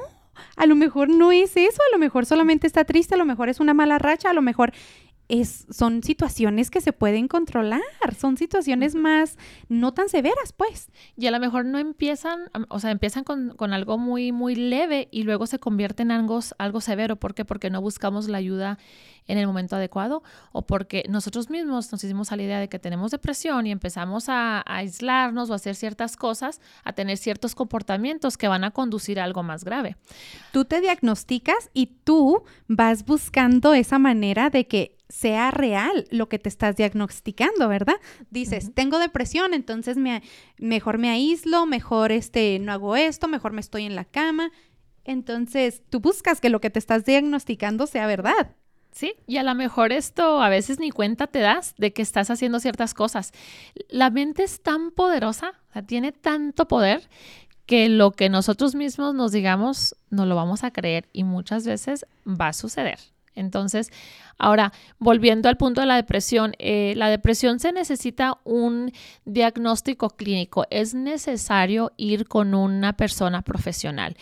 a 0.56 0.66
lo 0.66 0.76
mejor 0.76 1.08
no 1.08 1.32
es 1.32 1.56
eso, 1.56 1.80
a 1.90 1.92
lo 1.92 1.98
mejor 1.98 2.24
solamente 2.24 2.68
está 2.68 2.84
triste, 2.84 3.14
a 3.14 3.18
lo 3.18 3.26
mejor 3.26 3.48
es 3.48 3.58
una 3.58 3.74
mala 3.74 3.98
racha, 3.98 4.30
a 4.30 4.34
lo 4.34 4.42
mejor 4.42 4.72
es, 5.32 5.66
son 5.70 6.02
situaciones 6.02 6.70
que 6.70 6.82
se 6.82 6.92
pueden 6.92 7.26
controlar, 7.26 7.80
son 8.18 8.36
situaciones 8.36 8.94
más 8.94 9.38
no 9.70 9.94
tan 9.94 10.10
severas, 10.10 10.52
pues. 10.54 10.90
Y 11.16 11.26
a 11.26 11.30
lo 11.30 11.40
mejor 11.40 11.64
no 11.64 11.78
empiezan, 11.78 12.50
o 12.68 12.78
sea, 12.78 12.90
empiezan 12.90 13.24
con, 13.24 13.56
con 13.56 13.72
algo 13.72 13.96
muy, 13.96 14.30
muy 14.30 14.54
leve 14.54 15.08
y 15.10 15.22
luego 15.22 15.46
se 15.46 15.58
convierte 15.58 16.02
en 16.02 16.10
algo, 16.10 16.40
algo 16.58 16.82
severo. 16.82 17.16
¿Por 17.16 17.34
qué? 17.34 17.46
Porque 17.46 17.70
no 17.70 17.80
buscamos 17.80 18.28
la 18.28 18.36
ayuda 18.36 18.78
en 19.26 19.38
el 19.38 19.46
momento 19.46 19.76
adecuado 19.76 20.22
o 20.50 20.66
porque 20.66 21.04
nosotros 21.08 21.48
mismos 21.48 21.90
nos 21.92 22.04
hicimos 22.04 22.30
a 22.30 22.36
la 22.36 22.42
idea 22.42 22.60
de 22.60 22.68
que 22.68 22.78
tenemos 22.78 23.12
depresión 23.12 23.66
y 23.66 23.70
empezamos 23.70 24.28
a, 24.28 24.58
a 24.58 24.76
aislarnos 24.76 25.48
o 25.48 25.54
a 25.54 25.56
hacer 25.56 25.76
ciertas 25.76 26.16
cosas, 26.16 26.60
a 26.84 26.92
tener 26.92 27.16
ciertos 27.16 27.54
comportamientos 27.54 28.36
que 28.36 28.48
van 28.48 28.64
a 28.64 28.72
conducir 28.72 29.18
a 29.18 29.24
algo 29.24 29.42
más 29.42 29.64
grave. 29.64 29.96
Tú 30.52 30.66
te 30.66 30.82
diagnosticas 30.82 31.70
y 31.72 31.86
tú 31.86 32.42
vas 32.68 33.06
buscando 33.06 33.72
esa 33.72 33.98
manera 33.98 34.50
de 34.50 34.66
que 34.66 34.98
sea 35.12 35.50
real 35.50 36.06
lo 36.10 36.30
que 36.30 36.38
te 36.38 36.48
estás 36.48 36.74
diagnosticando, 36.74 37.68
¿verdad? 37.68 37.96
Dices, 38.30 38.72
tengo 38.74 38.98
depresión, 38.98 39.52
entonces 39.52 39.98
me, 39.98 40.22
mejor 40.56 40.96
me 40.96 41.10
aíslo, 41.10 41.66
mejor 41.66 42.12
este, 42.12 42.58
no 42.58 42.72
hago 42.72 42.96
esto, 42.96 43.28
mejor 43.28 43.52
me 43.52 43.60
estoy 43.60 43.84
en 43.84 43.94
la 43.94 44.06
cama. 44.06 44.50
Entonces, 45.04 45.82
tú 45.90 46.00
buscas 46.00 46.40
que 46.40 46.48
lo 46.48 46.62
que 46.62 46.70
te 46.70 46.78
estás 46.78 47.04
diagnosticando 47.04 47.86
sea 47.86 48.06
verdad. 48.06 48.56
Sí, 48.90 49.14
y 49.26 49.36
a 49.36 49.42
lo 49.42 49.54
mejor 49.54 49.92
esto 49.92 50.40
a 50.42 50.48
veces 50.48 50.78
ni 50.78 50.90
cuenta 50.90 51.26
te 51.26 51.40
das 51.40 51.74
de 51.76 51.92
que 51.92 52.00
estás 52.00 52.30
haciendo 52.30 52.58
ciertas 52.58 52.94
cosas. 52.94 53.32
La 53.90 54.08
mente 54.08 54.44
es 54.44 54.62
tan 54.62 54.92
poderosa, 54.92 55.52
o 55.68 55.72
sea, 55.74 55.82
tiene 55.82 56.12
tanto 56.12 56.68
poder 56.68 57.08
que 57.66 57.90
lo 57.90 58.12
que 58.12 58.30
nosotros 58.30 58.74
mismos 58.74 59.14
nos 59.14 59.30
digamos 59.32 59.94
no 60.08 60.24
lo 60.24 60.36
vamos 60.36 60.64
a 60.64 60.72
creer 60.72 61.08
y 61.12 61.24
muchas 61.24 61.66
veces 61.66 62.06
va 62.26 62.48
a 62.48 62.52
suceder. 62.54 62.98
Entonces, 63.34 63.90
ahora, 64.38 64.72
volviendo 64.98 65.48
al 65.48 65.56
punto 65.56 65.80
de 65.80 65.86
la 65.86 65.96
depresión, 65.96 66.54
eh, 66.58 66.94
la 66.96 67.08
depresión 67.08 67.60
se 67.60 67.72
necesita 67.72 68.38
un 68.44 68.92
diagnóstico 69.24 70.10
clínico. 70.10 70.66
Es 70.70 70.94
necesario 70.94 71.92
ir 71.96 72.26
con 72.26 72.54
una 72.54 72.94
persona 72.94 73.42
profesional. 73.42 74.16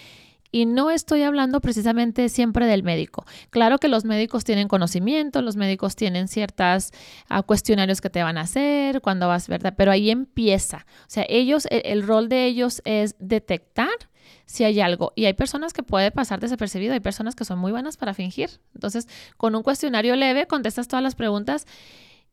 Y 0.53 0.67
no 0.67 0.91
estoy 0.91 1.23
hablando 1.23 1.61
precisamente 1.61 2.29
siempre 2.29 2.67
del 2.67 2.83
médico. 2.83 3.25
Claro 3.51 3.79
que 3.79 3.87
los 3.87 4.05
médicos 4.05 4.43
tienen 4.43 4.67
conocimiento, 4.67 5.43
los 5.43 5.55
médicos 5.55 5.95
tienen 5.95 6.27
ciertas 6.27 6.91
ah, 7.29 7.43
cuestionarios 7.43 8.01
que 8.01 8.11
te 8.11 8.23
van 8.23 8.37
a 8.37 8.43
hacer 8.43 9.01
cuando 9.01 9.29
vas, 9.29 9.47
¿verdad? 9.47 9.75
Pero 9.77 9.93
ahí 9.93 10.11
empieza. 10.11 10.87
O 11.03 11.09
sea, 11.11 11.25
ellos, 11.29 11.67
el, 11.71 11.83
el 11.85 12.03
rol 12.03 12.29
de 12.29 12.47
ellos 12.47 12.83
es 12.85 13.15
detectar 13.21 14.10
si 14.47 14.65
hay 14.65 14.81
algo. 14.81 15.13
Y 15.15 15.27
hay 15.27 15.35
personas 15.35 15.73
que 15.73 15.83
puede 15.83 16.11
pasar 16.11 16.41
desapercibido, 16.41 16.93
hay 16.93 17.01
personas 17.01 17.35
que 17.35 17.45
son 17.45 17.59
muy 17.59 17.73
buenas 17.73 17.97
para 17.97 18.15
fingir. 18.15 18.51
Entonces, 18.75 19.09
con 19.37 19.55
un 19.55 19.63
cuestionario 19.63 20.17
leve 20.17 20.47
contestas 20.47 20.89
todas 20.89 21.03
las 21.03 21.15
preguntas. 21.15 21.67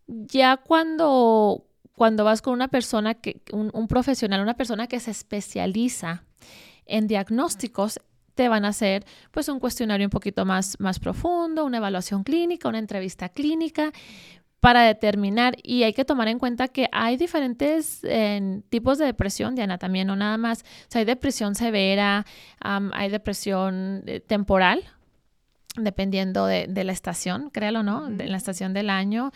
Ya 0.07 0.57
cuando, 0.57 1.65
cuando 1.95 2.23
vas 2.23 2.41
con 2.41 2.53
una 2.53 2.67
persona, 2.67 3.13
que, 3.15 3.41
un, 3.51 3.87
profesional, 3.87 4.41
una 4.41 4.55
persona 4.55 4.87
que 4.87 4.99
se 4.99 5.11
especializa 5.11 6.23
en 6.85 7.07
diagnósticos, 7.07 7.99
te 8.35 8.49
van 8.49 8.65
a 8.65 8.69
hacer 8.69 9.03
pues 9.31 9.49
un 9.49 9.59
cuestionario 9.59 10.05
un 10.05 10.11
poquito 10.11 10.45
más, 10.45 10.79
más 10.79 10.99
profundo, 10.99 11.65
una 11.65 11.77
evaluación 11.77 12.23
clínica, 12.23 12.69
una 12.69 12.77
entrevista 12.77 13.29
clínica, 13.29 13.91
para 14.59 14.81
determinar 14.81 15.55
y 15.61 15.83
hay 15.83 15.93
que 15.93 16.05
tomar 16.05 16.27
en 16.27 16.39
cuenta 16.39 16.67
que 16.67 16.89
hay 16.91 17.17
diferentes 17.17 18.01
tipos 18.69 18.97
de 18.97 19.05
depresión, 19.05 19.55
Diana, 19.55 19.77
también, 19.77 20.07
no 20.07 20.15
nada 20.15 20.37
más, 20.37 20.61
o 20.61 20.87
sea, 20.89 20.99
hay 20.99 21.05
depresión 21.05 21.55
severa, 21.55 22.25
hay 22.59 23.09
depresión 23.09 24.03
eh, 24.07 24.19
temporal, 24.19 24.83
dependiendo 25.75 26.47
de, 26.47 26.67
la 26.83 26.91
estación, 26.91 27.51
créalo 27.51 27.83
no, 27.83 28.09
de 28.09 28.27
la 28.27 28.37
estación 28.37 28.73
del 28.73 28.89
año, 28.89 29.31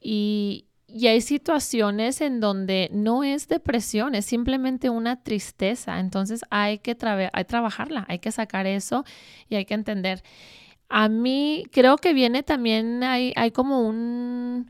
y, 0.00 0.66
y 0.94 1.06
hay 1.06 1.22
situaciones 1.22 2.20
en 2.20 2.40
donde 2.40 2.90
no 2.92 3.24
es 3.24 3.48
depresión, 3.48 4.14
es 4.14 4.26
simplemente 4.26 4.90
una 4.90 5.22
tristeza. 5.22 5.98
Entonces 5.98 6.42
hay 6.50 6.78
que, 6.78 6.96
hay 7.32 7.44
trabajarla, 7.44 8.04
hay 8.08 8.18
que 8.18 8.30
sacar 8.30 8.66
eso 8.66 9.04
y 9.48 9.54
hay 9.54 9.64
que 9.64 9.74
entender. 9.74 10.22
A 10.94 11.08
mí 11.08 11.64
creo 11.72 11.96
que 11.96 12.12
viene 12.12 12.42
también, 12.42 13.02
hay, 13.02 13.32
hay 13.34 13.50
como 13.50 13.80
un, 13.80 14.68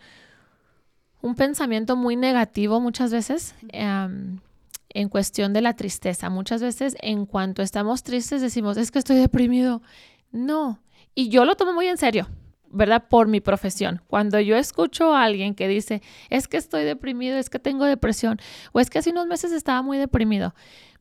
un 1.20 1.35
pensamiento 1.35 1.96
muy 1.96 2.14
negativo 2.14 2.78
muchas 2.78 3.11
veces 3.11 3.56
em, 3.70 4.38
en 4.90 5.08
cuestión 5.08 5.52
de 5.52 5.62
la 5.62 5.74
tristeza. 5.74 6.30
Muchas 6.30 6.62
veces 6.62 6.96
en 7.00 7.26
cuanto 7.26 7.61
estamos 7.61 8.04
tristes 8.04 8.40
decimos, 8.40 8.76
es 8.76 8.92
que 8.92 9.00
estoy 9.00 9.16
deprimido. 9.16 9.82
No, 10.30 10.78
y 11.12 11.28
yo 11.28 11.44
lo 11.44 11.56
tomo 11.56 11.72
muy 11.72 11.88
en 11.88 11.98
serio. 11.98 12.28
¿verdad? 12.74 13.04
Por 13.06 13.28
mi 13.28 13.40
profesión. 13.40 14.00
Cuando 14.06 14.40
yo 14.40 14.56
escucho 14.56 15.14
a 15.14 15.24
alguien 15.24 15.54
que 15.54 15.68
dice, 15.68 16.00
es 16.30 16.48
que 16.48 16.56
estoy 16.56 16.85
deprimido, 16.85 17.37
es 17.37 17.50
que 17.50 17.58
tengo 17.58 17.85
depresión, 17.85 18.40
o 18.72 18.80
es 18.80 18.88
que 18.88 18.98
hace 18.98 19.11
unos 19.11 19.26
meses 19.26 19.52
estaba 19.52 19.82
muy 19.82 19.98
deprimido, 19.98 20.54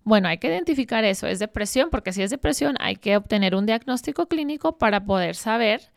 bueno, 0.03 0.27
hay 0.27 0.37
que 0.37 0.47
identificar 0.47 1.03
eso, 1.03 1.27
es 1.27 1.39
depresión, 1.39 1.89
porque 1.89 2.13
si 2.13 2.23
es 2.23 2.31
depresión 2.31 2.75
hay 2.79 2.95
que 2.95 3.17
obtener 3.17 3.55
un 3.55 3.65
diagnóstico 3.65 4.27
clínico 4.27 4.77
para 4.77 5.05
poder 5.05 5.35
saber 5.35 5.91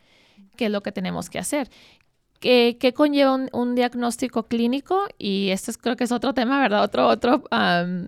qué 0.55 0.65
es 0.65 0.71
lo 0.71 0.81
que 0.81 0.91
tenemos 0.91 1.29
que 1.29 1.39
hacer. 1.39 1.69
¿Qué, 2.39 2.93
conlleva 2.93 3.39
un, 3.53 3.75
diagnóstico 3.75 4.43
clínico? 4.43 5.07
Y 5.17 5.49
esto 5.49 5.71
creo 5.81 5.95
que 5.95 6.03
es 6.03 6.11
otro 6.11 6.33
tema, 6.33 6.61
¿verdad? 6.61 6.83
Otro, 6.83 7.07
otro, 7.07 7.43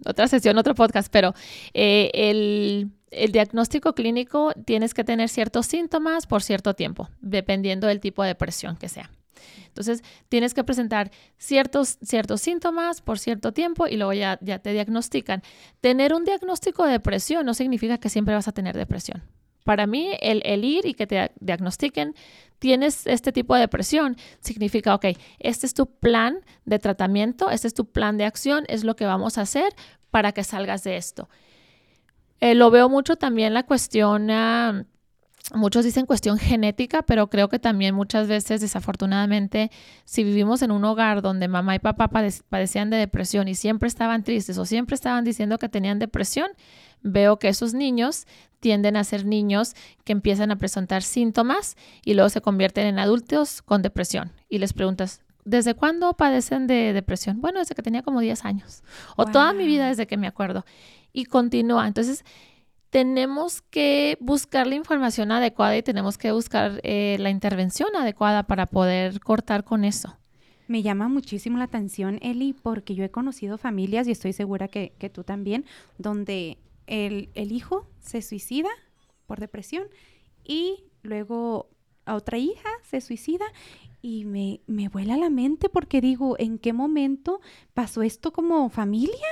otra 0.06 0.28
sesión, 0.28 0.58
otro 0.60 0.76
podcast, 0.76 1.12
pero 1.12 1.34
eh, 1.74 2.12
el, 2.14 2.92
el 3.10 3.32
diagnóstico 3.32 3.94
clínico 3.94 4.54
tienes 4.66 4.94
que 4.94 5.04
tener 5.04 5.30
ciertos 5.30 5.66
síntomas 5.66 6.28
por 6.28 6.44
cierto 6.44 6.76
tiempo, 6.76 7.10
dependiendo 7.22 7.88
del 7.88 8.00
tipo 8.00 8.22
de 8.22 8.30
depresión 8.30 8.76
que 8.76 8.90
sea. 8.90 9.10
Entonces, 9.68 10.04
tienes 10.30 10.54
que 10.54 10.64
presentar 10.64 11.12
ciertos, 11.38 11.98
ciertos 12.02 12.42
síntomas 12.42 13.02
por 13.02 13.20
cierto 13.20 13.52
tiempo 13.52 13.88
y 13.88 13.98
luego 13.98 14.14
ya, 14.14 14.38
ya 14.42 14.60
te 14.60 14.72
diagnostican. 14.74 15.44
Tener 15.82 16.14
un 16.14 16.24
diagnóstico 16.24 16.86
de 16.86 16.94
depresión 16.94 17.46
no 17.46 17.54
significa 17.54 17.98
que 17.98 18.10
siempre 18.10 18.34
vas 18.34 18.48
a 18.48 18.52
tener 18.52 18.76
depresión. 18.76 19.24
Para 19.64 19.86
mí, 19.86 20.12
el, 20.22 20.42
el, 20.46 20.64
ir 20.64 20.86
y 20.86 20.94
que 20.94 21.08
te 21.08 21.32
diagnostiquen, 21.42 22.16
tienes 22.58 23.06
este 23.06 23.34
tipo 23.34 23.54
de 23.54 23.62
depresión, 23.62 24.16
significa, 24.40 24.96
ok, 24.96 25.08
este 25.40 25.66
es 25.66 25.74
tu 25.74 25.88
plan 25.88 26.40
de 26.64 26.80
tratamiento, 26.80 27.50
este 27.50 27.68
es 27.68 27.74
tu 27.74 27.86
plan 27.86 28.18
de 28.18 28.24
acción, 28.24 28.64
es 28.70 28.86
lo 28.86 28.96
que 28.96 29.06
vamos 29.06 29.38
a 29.38 29.42
hacer 29.42 29.74
para 30.10 30.32
que 30.32 30.46
salgas 30.46 30.84
de 30.86 30.96
esto. 30.96 31.28
Eh, 32.40 32.56
lo 32.56 32.72
veo 32.72 32.88
mucho 32.88 33.16
también 33.16 33.54
la 33.54 33.64
cuestión... 33.64 34.32
Ah, 34.32 34.86
Muchos 35.54 35.86
dicen 35.86 36.06
cuestión 36.06 36.38
genética, 36.38 37.04
pero 37.04 37.30
creo 37.30 37.48
que 37.48 37.58
también 37.58 37.96
muchas 37.96 38.28
veces, 38.28 38.60
desafortunadamente, 38.60 39.72
si 40.04 40.26
vivimos 40.26 40.62
en 40.62 40.72
un 40.72 40.84
hogar 40.84 41.22
donde 41.22 41.48
mamá 41.48 41.76
y 41.76 41.80
papá 41.80 42.10
padecían 42.10 42.90
de 42.90 42.98
depresión 42.98 43.48
y 43.48 43.56
siempre 43.56 43.88
estaban 43.88 44.24
tristes 44.24 44.58
o 44.58 44.66
siempre 44.66 44.96
estaban 44.96 45.24
diciendo 45.24 45.58
que 45.58 45.70
tenían 45.70 46.00
depresión, 46.00 46.52
veo 47.02 47.40
que 47.40 47.48
esos 47.48 47.74
niños 47.74 48.28
tienden 48.60 48.98
a 48.98 49.06
ser 49.06 49.26
niños 49.26 49.74
que 50.04 50.12
empiezan 50.12 50.52
a 50.52 50.58
presentar 50.58 51.02
síntomas 51.02 51.78
y 52.04 52.14
luego 52.14 52.30
se 52.30 52.42
convierten 52.42 52.86
en 52.86 53.00
adultos 53.00 53.62
con 53.62 53.82
depresión. 53.82 54.34
Y 54.50 54.58
les 54.58 54.74
preguntas, 54.74 55.22
¿desde 55.46 55.76
cuándo 55.76 56.14
padecen 56.14 56.68
de 56.68 56.92
depresión? 56.92 57.40
Bueno, 57.40 57.60
desde 57.60 57.74
que 57.74 57.84
tenía 57.84 58.02
como 58.02 58.20
10 58.20 58.44
años 58.44 58.84
o 59.16 59.26
toda 59.26 59.54
mi 59.54 59.66
vida 59.66 59.88
desde 59.88 60.08
que 60.08 60.18
me 60.18 60.28
acuerdo. 60.28 60.66
Y 61.14 61.26
continúa. 61.26 61.88
Entonces, 61.88 62.26
tenemos 62.90 63.62
que 63.62 64.18
buscar 64.22 64.68
la 64.68 64.76
información 64.76 65.32
adecuada 65.32 65.78
y 65.78 65.84
tenemos 65.84 66.18
que 66.18 66.32
buscar 66.32 66.80
eh, 66.84 67.18
la 67.20 67.30
intervención 67.30 67.96
adecuada 67.96 68.44
para 68.44 68.66
poder 68.66 69.20
cortar 69.20 69.64
con 69.64 69.84
eso. 69.84 70.18
Me 70.68 70.82
llama 70.82 71.08
muchísimo 71.08 71.58
la 71.58 71.66
atención, 71.66 72.20
Eli, 72.22 72.54
porque 72.54 72.94
yo 72.94 73.04
he 73.04 73.10
conocido 73.10 73.58
familias, 73.58 74.08
y 74.08 74.12
estoy 74.12 74.34
segura 74.34 74.68
que, 74.68 74.94
que 75.00 75.10
tú 75.10 75.24
también, 75.24 75.66
donde 75.98 76.58
el, 76.88 77.30
el 77.36 77.52
hijo 77.52 77.88
se 78.00 78.22
suicida 78.22 78.70
por 79.28 79.40
depresión 79.40 79.84
y 80.44 80.84
luego 81.04 81.70
a 82.06 82.16
otra 82.16 82.38
hija 82.38 82.70
se 82.84 83.02
suicida 83.02 83.46
y 84.02 84.26
me, 84.26 84.62
me 84.68 84.88
vuela 84.90 85.18
la 85.18 85.30
mente 85.30 85.70
porque 85.70 86.02
digo, 86.02 86.36
¿en 86.40 86.58
qué 86.58 86.74
momento 86.74 87.42
pasó 87.74 88.02
esto 88.02 88.32
como 88.32 88.70
familia? 88.70 89.28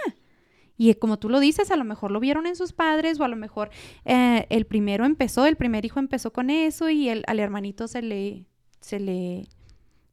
Y 0.77 0.93
como 0.95 1.17
tú 1.17 1.29
lo 1.29 1.39
dices, 1.39 1.71
a 1.71 1.75
lo 1.75 1.83
mejor 1.83 2.11
lo 2.11 2.19
vieron 2.19 2.47
en 2.47 2.55
sus 2.55 2.73
padres 2.73 3.19
o 3.19 3.23
a 3.23 3.27
lo 3.27 3.35
mejor 3.35 3.69
eh, 4.03 4.45
el 4.49 4.65
primero 4.65 5.05
empezó, 5.05 5.45
el 5.45 5.55
primer 5.55 5.85
hijo 5.85 5.99
empezó 5.99 6.33
con 6.33 6.49
eso 6.49 6.89
y 6.89 7.09
el, 7.09 7.23
al 7.27 7.39
hermanito 7.39 7.87
se 7.87 8.01
le, 8.01 8.45
se 8.81 8.99
le, 8.99 9.47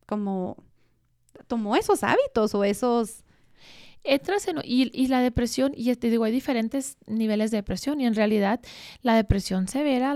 como, 0.06 0.56
tomó 1.48 1.76
esos 1.76 2.04
hábitos 2.04 2.54
o 2.54 2.64
esos 2.64 3.24
entras 4.04 4.48
en, 4.48 4.58
y, 4.64 4.90
y, 4.92 5.06
la 5.08 5.20
depresión, 5.20 5.72
y 5.76 5.94
te 5.94 6.10
digo, 6.10 6.24
hay 6.24 6.32
diferentes 6.32 6.96
niveles 7.06 7.50
de 7.50 7.58
depresión 7.58 8.00
y 8.00 8.06
en 8.06 8.14
realidad 8.14 8.60
la 9.02 9.14
depresión 9.14 9.68
severa 9.68 10.14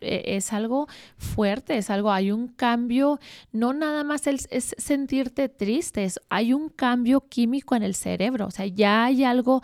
e, 0.00 0.36
es 0.36 0.52
algo 0.52 0.86
fuerte, 1.16 1.76
es 1.76 1.90
algo, 1.90 2.12
hay 2.12 2.30
un 2.30 2.48
cambio, 2.48 3.18
no 3.52 3.72
nada 3.72 4.04
más 4.04 4.26
es, 4.26 4.46
es 4.50 4.74
sentirte 4.78 5.48
triste, 5.48 6.04
es, 6.04 6.20
hay 6.28 6.52
un 6.52 6.68
cambio 6.68 7.22
químico 7.28 7.74
en 7.74 7.82
el 7.82 7.94
cerebro, 7.94 8.46
o 8.46 8.50
sea, 8.50 8.66
ya 8.66 9.04
hay 9.04 9.24
algo 9.24 9.62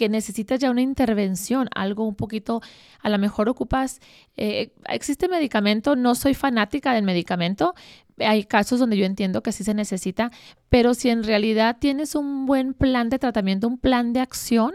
que 0.00 0.08
necesitas 0.08 0.58
ya 0.58 0.70
una 0.70 0.80
intervención, 0.80 1.68
algo 1.74 2.08
un 2.08 2.14
poquito, 2.14 2.62
a 3.00 3.10
lo 3.10 3.18
mejor 3.18 3.50
ocupas, 3.50 4.00
eh, 4.38 4.72
existe 4.88 5.28
medicamento, 5.28 5.94
no 5.94 6.14
soy 6.14 6.32
fanática 6.32 6.94
del 6.94 7.04
medicamento, 7.04 7.74
hay 8.20 8.44
casos 8.44 8.80
donde 8.80 8.96
yo 8.96 9.04
entiendo 9.04 9.42
que 9.42 9.52
sí 9.52 9.64
se 9.64 9.74
necesita, 9.74 10.30
pero 10.68 10.94
si 10.94 11.10
en 11.10 11.24
realidad 11.24 11.76
tienes 11.80 12.14
un 12.14 12.46
buen 12.46 12.74
plan 12.74 13.08
de 13.08 13.18
tratamiento, 13.18 13.68
un 13.68 13.78
plan 13.78 14.12
de 14.12 14.20
acción, 14.20 14.72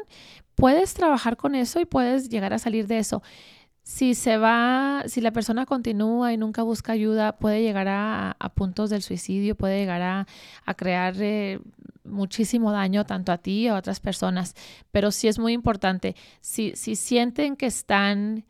puedes 0.55 0.93
trabajar 0.93 1.37
con 1.37 1.55
eso 1.55 1.79
y 1.79 1.85
puedes 1.85 2.29
llegar 2.29 2.53
a 2.53 2.59
salir 2.59 2.87
de 2.87 2.99
eso. 2.99 3.21
Si 3.83 4.15
se 4.15 4.37
va, 4.37 5.03
si 5.05 5.21
la 5.21 5.31
persona 5.31 5.65
continúa 5.67 6.33
y 6.33 6.37
nunca 6.37 6.63
busca 6.63 6.93
ayuda, 6.93 7.37
puede 7.37 7.61
llegar 7.61 7.87
a, 7.87 8.35
puntos 8.55 8.89
del 8.89 9.03
suicidio, 9.03 9.55
puede 9.55 9.79
llegar 9.79 10.01
a, 10.01 10.73
crear 10.73 11.15
eh, 11.19 11.59
muchísimo 12.03 12.71
daño 12.71 13.05
tanto 13.05 13.31
a 13.31 13.37
ti 13.37 13.61
y 13.61 13.67
a 13.67 13.75
otras 13.75 13.99
personas. 13.99 14.55
Pero 14.91 15.11
sí 15.11 15.27
es 15.27 15.37
muy 15.37 15.53
importante, 15.53 16.15
si, 16.41 16.75
si 16.75 16.95
sienten 16.95 17.55
que 17.55 17.67
están 17.67 18.45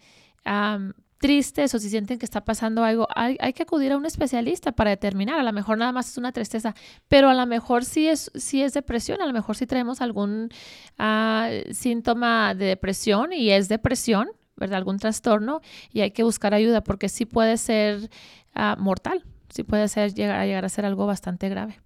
tristes 1.17 1.73
o 1.73 1.79
si 1.79 1.89
sienten 1.89 2.19
que 2.19 2.25
está 2.25 2.43
pasando 2.43 2.83
algo, 2.83 3.07
hay, 3.15 3.37
que 3.53 3.63
acudir 3.63 3.91
a 3.91 3.97
un 3.97 4.05
especialista 4.05 4.71
para 4.73 4.91
determinar. 4.91 5.39
A 5.39 5.43
lo 5.43 5.53
mejor 5.53 5.77
nada 5.77 5.91
más 5.91 6.09
es 6.09 6.17
una 6.17 6.31
tristeza, 6.31 6.75
pero 7.07 7.29
a 7.29 7.33
lo 7.33 7.45
mejor 7.45 7.85
sí 7.85 8.07
es, 8.07 8.31
sí 8.35 8.61
es 8.61 8.73
depresión, 8.73 9.21
a 9.21 9.25
lo 9.25 9.33
mejor 9.33 9.55
sí 9.55 9.65
traemos 9.65 10.01
algún 10.01 10.49
ah, 10.97 11.49
síntoma 11.71 12.53
de 12.53 12.65
depresión 12.65 13.33
y 13.33 13.51
es 13.51 13.69
depresión, 13.69 14.29
¿verdad? 14.57 14.77
Algún 14.77 14.99
trastorno 14.99 15.61
y 15.91 16.01
hay 16.01 16.11
que 16.11 16.23
buscar 16.23 16.53
ayuda 16.53 16.81
porque 16.81 17.09
sí 17.09 17.25
puede 17.25 17.57
ser 17.57 18.09
ah, 18.53 18.75
mortal, 18.77 19.23
sí 19.49 19.63
puede 19.63 19.87
ser 19.87 20.13
llegar, 20.13 20.45
llegar 20.45 20.65
a 20.65 20.69
ser 20.69 20.85
algo 20.85 21.05
bastante 21.05 21.49
grave. 21.49 21.84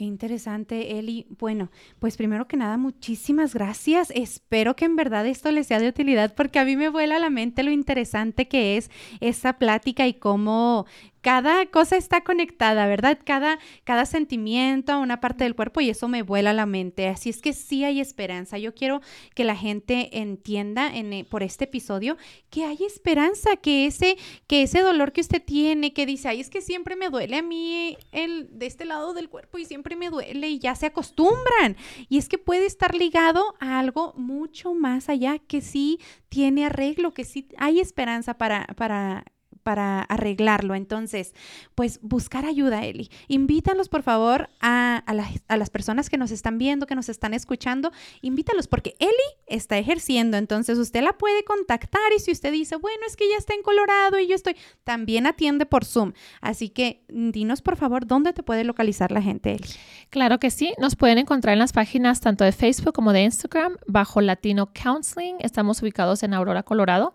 Qué 0.00 0.06
interesante, 0.06 0.98
Eli. 0.98 1.26
Bueno, 1.38 1.70
pues 1.98 2.16
primero 2.16 2.48
que 2.48 2.56
nada, 2.56 2.78
muchísimas 2.78 3.52
gracias. 3.52 4.10
Espero 4.16 4.74
que 4.74 4.86
en 4.86 4.96
verdad 4.96 5.26
esto 5.26 5.50
les 5.50 5.66
sea 5.66 5.78
de 5.78 5.90
utilidad 5.90 6.34
porque 6.34 6.58
a 6.58 6.64
mí 6.64 6.74
me 6.74 6.88
vuela 6.88 7.16
a 7.16 7.18
la 7.18 7.28
mente 7.28 7.62
lo 7.62 7.70
interesante 7.70 8.48
que 8.48 8.78
es 8.78 8.90
esta 9.20 9.58
plática 9.58 10.06
y 10.06 10.14
cómo 10.14 10.86
cada 11.20 11.66
cosa 11.66 11.96
está 11.96 12.22
conectada, 12.22 12.86
¿verdad? 12.86 13.18
Cada, 13.24 13.58
cada 13.84 14.06
sentimiento 14.06 14.92
a 14.92 14.98
una 14.98 15.20
parte 15.20 15.44
del 15.44 15.54
cuerpo 15.54 15.80
y 15.80 15.90
eso 15.90 16.08
me 16.08 16.22
vuela 16.22 16.52
la 16.52 16.66
mente. 16.66 17.08
Así 17.08 17.28
es 17.30 17.42
que 17.42 17.52
sí 17.52 17.84
hay 17.84 18.00
esperanza. 18.00 18.58
Yo 18.58 18.74
quiero 18.74 19.00
que 19.34 19.44
la 19.44 19.56
gente 19.56 20.18
entienda 20.18 20.94
en, 20.94 21.12
eh, 21.12 21.24
por 21.24 21.42
este 21.42 21.64
episodio 21.64 22.16
que 22.48 22.64
hay 22.64 22.78
esperanza, 22.84 23.56
que 23.56 23.86
ese, 23.86 24.16
que 24.46 24.62
ese 24.62 24.80
dolor 24.80 25.12
que 25.12 25.20
usted 25.20 25.42
tiene, 25.42 25.92
que 25.92 26.06
dice, 26.06 26.28
ay, 26.28 26.40
es 26.40 26.48
que 26.48 26.62
siempre 26.62 26.96
me 26.96 27.10
duele 27.10 27.36
a 27.36 27.42
mí 27.42 27.98
el, 28.12 28.48
de 28.58 28.66
este 28.66 28.84
lado 28.84 29.12
del 29.12 29.28
cuerpo 29.28 29.58
y 29.58 29.64
siempre 29.64 29.96
me 29.96 30.10
duele 30.10 30.48
y 30.48 30.58
ya 30.58 30.74
se 30.74 30.86
acostumbran. 30.86 31.76
Y 32.08 32.18
es 32.18 32.28
que 32.28 32.38
puede 32.38 32.66
estar 32.66 32.94
ligado 32.94 33.54
a 33.60 33.78
algo 33.78 34.14
mucho 34.16 34.74
más 34.74 35.08
allá 35.08 35.38
que 35.38 35.60
sí 35.60 36.00
tiene 36.28 36.66
arreglo, 36.66 37.12
que 37.12 37.24
sí 37.24 37.48
hay 37.58 37.80
esperanza 37.80 38.38
para, 38.38 38.66
para 38.76 39.24
para 39.70 40.02
arreglarlo. 40.02 40.74
Entonces, 40.74 41.32
pues 41.76 42.00
buscar 42.02 42.44
ayuda, 42.44 42.84
Eli. 42.84 43.08
Invítalos, 43.28 43.88
por 43.88 44.02
favor, 44.02 44.50
a, 44.60 45.04
las 45.48 45.70
personas 45.70 46.10
que 46.10 46.18
nos 46.18 46.32
están 46.32 46.58
viendo, 46.58 46.88
que 46.88 46.96
nos 46.96 47.08
están 47.08 47.34
escuchando. 47.34 47.92
Invítalos 48.20 48.66
porque 48.66 48.96
Eli 48.98 49.12
está 49.46 49.78
ejerciendo. 49.78 50.38
Entonces, 50.38 50.76
usted 50.76 51.04
la 51.04 51.12
puede 51.12 51.44
contactar 51.44 52.02
y 52.16 52.18
si 52.18 52.32
usted 52.32 52.50
dice, 52.50 52.74
bueno, 52.74 52.98
es 53.06 53.14
que 53.14 53.28
ya 53.30 53.36
está 53.36 53.54
en 53.54 53.62
Colorado 53.62 54.18
y 54.18 54.26
yo 54.26 54.34
estoy, 54.34 54.56
también 54.82 55.28
atiende 55.28 55.66
por 55.66 55.84
Zoom. 55.84 56.14
Así 56.40 56.68
que 56.68 57.04
dinos, 57.08 57.62
por 57.62 57.76
favor, 57.76 58.04
dónde 58.08 58.32
te 58.32 58.42
puede 58.42 58.64
localizar 58.64 59.12
la 59.12 59.22
gente, 59.22 59.52
Eli. 59.52 59.68
Claro 60.10 60.40
que 60.40 60.50
sí. 60.50 60.74
Nos 60.80 60.96
pueden 60.96 61.18
encontrar 61.18 61.52
en 61.52 61.60
las 61.60 61.72
páginas 61.72 62.18
tanto 62.18 62.42
de 62.42 62.50
Facebook 62.50 62.92
como 62.92 63.12
de 63.12 63.22
Instagram 63.22 63.76
bajo 63.86 64.20
Latino 64.20 64.72
Counseling. 64.72 65.36
Estamos 65.38 65.80
ubicados 65.80 66.24
en 66.24 66.34
Aurora, 66.34 66.64
Colorado 66.64 67.14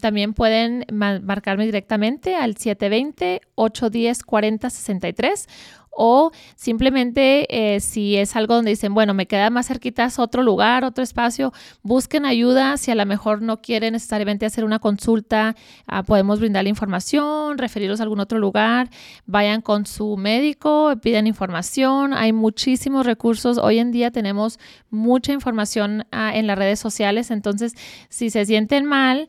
también 0.00 0.34
pueden 0.34 0.86
marcarme 0.90 1.64
directamente 1.64 2.36
al 2.36 2.54
720-810-4063 2.54 5.48
o 5.94 6.32
simplemente 6.56 7.74
eh, 7.74 7.80
si 7.80 8.16
es 8.16 8.34
algo 8.34 8.54
donde 8.54 8.70
dicen, 8.70 8.94
bueno, 8.94 9.12
me 9.12 9.26
queda 9.26 9.50
más 9.50 9.66
cerquitas 9.66 10.18
otro 10.18 10.42
lugar, 10.42 10.84
otro 10.84 11.04
espacio, 11.04 11.52
busquen 11.82 12.24
ayuda. 12.24 12.78
Si 12.78 12.90
a 12.90 12.94
lo 12.94 13.04
mejor 13.04 13.42
no 13.42 13.60
quieren 13.60 13.92
necesariamente 13.92 14.46
hacer 14.46 14.64
una 14.64 14.78
consulta, 14.78 15.54
ah, 15.86 16.02
podemos 16.02 16.40
brindar 16.40 16.64
la 16.64 16.70
información, 16.70 17.58
referirlos 17.58 18.00
a 18.00 18.04
algún 18.04 18.20
otro 18.20 18.38
lugar, 18.38 18.88
vayan 19.26 19.60
con 19.60 19.84
su 19.84 20.16
médico, 20.16 20.94
piden 21.02 21.26
información. 21.26 22.14
Hay 22.14 22.32
muchísimos 22.32 23.04
recursos. 23.04 23.58
Hoy 23.58 23.78
en 23.78 23.92
día 23.92 24.10
tenemos 24.10 24.58
mucha 24.88 25.34
información 25.34 26.06
ah, 26.10 26.34
en 26.34 26.46
las 26.46 26.56
redes 26.56 26.80
sociales, 26.80 27.30
entonces 27.30 27.74
si 28.08 28.30
se 28.30 28.46
sienten 28.46 28.86
mal, 28.86 29.28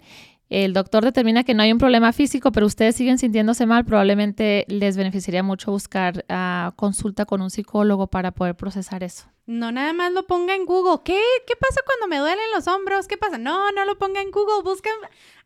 el 0.54 0.74
doctor 0.74 1.04
determina 1.04 1.44
que 1.44 1.56
no 1.56 1.64
hay 1.64 1.72
un 1.72 1.80
problema 1.80 2.14
físico, 2.14 2.52
pero 2.52 2.68
ustedes 2.68 2.96
siguen 2.96 3.18
sintiéndose 3.18 3.66
mal, 3.66 3.86
probablemente 3.86 4.66
les 4.68 4.96
beneficiaría 4.98 5.42
mucho 5.42 5.72
buscar 5.72 6.24
ah, 6.30 6.74
consulta 6.76 7.26
con 7.26 7.42
un 7.42 7.50
psicólogo 7.50 8.06
para 8.06 8.30
poder 8.30 8.56
procesar 8.56 9.04
eso. 9.04 9.26
No 9.46 9.74
nada 9.74 9.92
más 9.92 10.14
lo 10.14 10.26
ponga 10.26 10.56
en 10.56 10.66
Google. 10.66 11.02
¿Qué, 11.04 11.22
¿Qué 11.46 11.56
pasa 11.58 11.82
cuando 11.86 12.08
me 12.08 12.18
duelen 12.18 12.46
los 12.56 12.68
hombros? 12.68 13.08
¿Qué 13.08 13.18
pasa? 13.18 13.38
No, 13.38 13.74
no 13.74 13.84
lo 13.84 13.98
ponga 13.98 14.22
en 14.22 14.32
Google. 14.32 14.64
Busca 14.64 14.90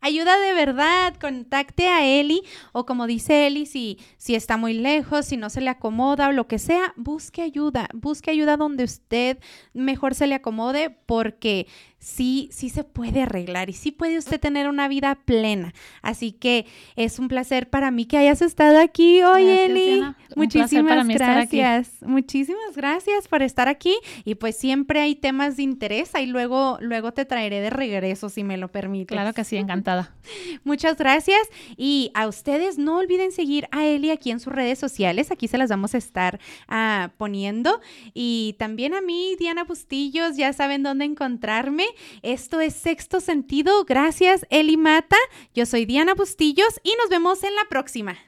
ayuda 0.00 0.38
de 0.38 0.52
verdad. 0.52 1.16
Contacte 1.20 1.88
a 1.88 2.06
Eli 2.06 2.44
o 2.70 2.86
como 2.86 3.08
dice 3.08 3.48
Eli, 3.48 3.66
si, 3.66 3.98
si 4.16 4.36
está 4.36 4.56
muy 4.56 4.74
lejos, 4.74 5.26
si 5.26 5.36
no 5.36 5.50
se 5.50 5.60
le 5.60 5.70
acomoda 5.70 6.28
o 6.28 6.32
lo 6.32 6.46
que 6.46 6.60
sea, 6.60 6.92
busque 6.94 7.42
ayuda. 7.42 7.88
Busque 7.92 8.30
ayuda 8.30 8.56
donde 8.56 8.84
usted 8.84 9.38
mejor 9.72 10.14
se 10.14 10.28
le 10.28 10.36
acomode 10.36 10.90
porque 11.06 11.66
sí, 11.98 12.48
sí 12.52 12.68
se 12.70 12.84
puede 12.84 13.22
arreglar 13.22 13.70
y 13.70 13.72
sí 13.72 13.90
puede 13.90 14.18
usted 14.18 14.40
tener 14.40 14.68
una 14.68 14.88
vida 14.88 15.16
plena. 15.16 15.74
Así 16.02 16.32
que 16.32 16.66
es 16.96 17.18
un 17.18 17.28
placer 17.28 17.68
para 17.68 17.90
mí 17.90 18.06
que 18.06 18.16
hayas 18.16 18.42
estado 18.42 18.78
aquí 18.78 19.22
hoy, 19.22 19.46
Eli. 19.46 20.04
Muchísimas 20.36 21.06
gracias. 21.08 21.90
Muchísimas 22.02 22.76
gracias 22.76 23.28
por 23.28 23.42
estar 23.42 23.68
aquí 23.68 23.94
y 24.24 24.36
pues 24.36 24.56
siempre 24.56 25.00
hay 25.00 25.14
temas 25.16 25.56
de 25.56 25.64
interés 25.64 26.12
y 26.20 26.26
luego, 26.26 26.78
luego 26.80 27.12
te 27.12 27.24
traeré 27.24 27.60
de 27.60 27.70
regreso 27.70 28.28
si 28.28 28.44
me 28.44 28.56
lo 28.56 28.68
permites. 28.68 29.14
Claro 29.14 29.32
que 29.32 29.44
sí, 29.44 29.56
encantada. 29.56 30.14
Muchas 30.64 30.96
gracias 30.96 31.40
y 31.76 32.10
a 32.14 32.28
ustedes 32.28 32.78
no 32.78 32.98
olviden 32.98 33.32
seguir 33.32 33.68
a 33.72 33.86
Eli 33.86 34.10
aquí 34.10 34.30
en 34.30 34.40
sus 34.40 34.52
redes 34.52 34.78
sociales. 34.78 35.30
Aquí 35.30 35.48
se 35.48 35.58
las 35.58 35.70
vamos 35.70 35.94
a 35.94 35.98
estar 35.98 36.38
ah, 36.68 37.10
poniendo 37.18 37.80
y 38.14 38.54
también 38.58 38.94
a 38.94 39.00
mí, 39.00 39.34
Diana 39.38 39.64
Bustillos, 39.64 40.36
ya 40.36 40.52
saben 40.52 40.82
dónde 40.82 41.04
encontrarme. 41.04 41.87
Esto 42.22 42.60
es 42.60 42.74
Sexto 42.74 43.20
Sentido. 43.20 43.84
Gracias, 43.84 44.46
Eli 44.50 44.76
Mata. 44.76 45.16
Yo 45.54 45.66
soy 45.66 45.84
Diana 45.84 46.14
Bustillos 46.14 46.80
y 46.82 46.94
nos 47.00 47.08
vemos 47.10 47.42
en 47.44 47.54
la 47.54 47.64
próxima. 47.68 48.18